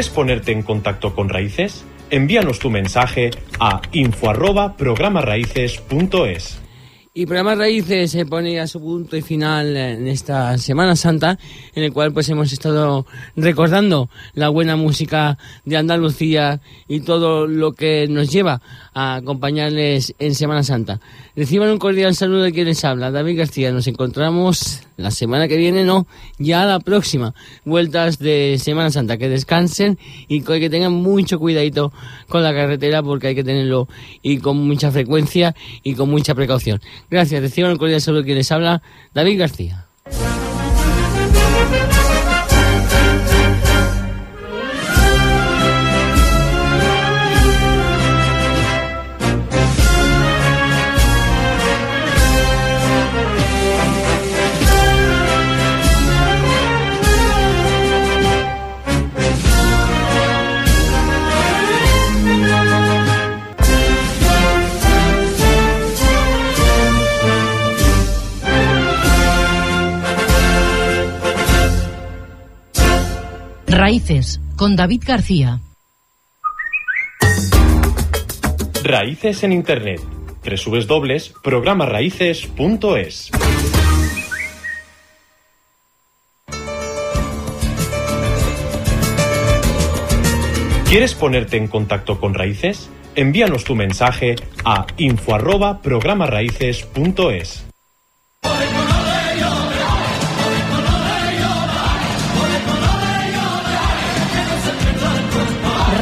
¿Quieres 0.00 0.14
ponerte 0.14 0.52
en 0.52 0.62
contacto 0.62 1.14
con 1.14 1.28
Raíces? 1.28 1.84
Envíanos 2.08 2.58
tu 2.58 2.70
mensaje 2.70 3.30
a 3.58 3.82
info 3.92 4.30
arroba 4.30 4.74
programarraíces.es. 4.74 6.58
Y 7.12 7.26
Programa 7.26 7.54
Raíces 7.54 8.12
se 8.12 8.24
pone 8.24 8.60
a 8.60 8.66
su 8.66 8.80
punto 8.80 9.14
y 9.18 9.20
final 9.20 9.76
en 9.76 10.08
esta 10.08 10.56
Semana 10.56 10.96
Santa, 10.96 11.38
en 11.74 11.82
el 11.82 11.92
cual 11.92 12.14
pues 12.14 12.30
hemos 12.30 12.50
estado 12.50 13.04
recordando 13.36 14.08
la 14.32 14.48
buena 14.48 14.74
música 14.74 15.36
de 15.66 15.76
Andalucía 15.76 16.62
y 16.88 17.00
todo 17.00 17.46
lo 17.46 17.72
que 17.72 18.06
nos 18.08 18.30
lleva 18.30 18.62
a 18.94 19.16
acompañarles 19.16 20.14
en 20.18 20.34
Semana 20.34 20.62
Santa. 20.62 20.98
Reciban 21.36 21.68
un 21.68 21.78
cordial 21.78 22.14
saludo 22.14 22.44
de 22.44 22.52
quien 22.52 22.68
les 22.68 22.86
habla, 22.86 23.10
David 23.10 23.36
García. 23.36 23.70
Nos 23.70 23.86
encontramos 23.86 24.80
la 25.02 25.10
semana 25.10 25.48
que 25.48 25.56
viene, 25.56 25.84
no, 25.84 26.06
ya 26.38 26.64
la 26.64 26.80
próxima. 26.80 27.34
Vueltas 27.64 28.18
de 28.18 28.58
Semana 28.58 28.90
Santa. 28.90 29.16
Que 29.16 29.28
descansen 29.28 29.98
y 30.28 30.42
que 30.42 30.70
tengan 30.70 30.92
mucho 30.92 31.38
cuidadito 31.38 31.92
con 32.28 32.42
la 32.42 32.52
carretera 32.52 33.02
porque 33.02 33.28
hay 33.28 33.34
que 33.34 33.44
tenerlo 33.44 33.88
y 34.22 34.38
con 34.38 34.58
mucha 34.66 34.90
frecuencia 34.90 35.54
y 35.82 35.94
con 35.94 36.10
mucha 36.10 36.34
precaución. 36.34 36.80
Gracias. 37.10 37.40
Reciban 37.40 37.72
un 37.72 37.78
cordial 37.78 38.00
saludo 38.00 38.24
quien 38.24 38.36
les 38.36 38.50
habla, 38.52 38.82
David 39.14 39.38
García. 39.38 39.86
Raíces, 73.80 74.40
con 74.56 74.76
David 74.76 75.02
García. 75.06 75.58
Raíces 78.84 79.42
en 79.42 79.54
Internet. 79.54 80.02
www.programarraíces.es. 80.44 83.30
¿Quieres 90.86 91.14
ponerte 91.14 91.56
en 91.56 91.68
contacto 91.68 92.20
con 92.20 92.34
Raíces? 92.34 92.90
Envíanos 93.14 93.64
tu 93.64 93.74
mensaje 93.74 94.36
a 94.62 94.86
info 94.98 95.38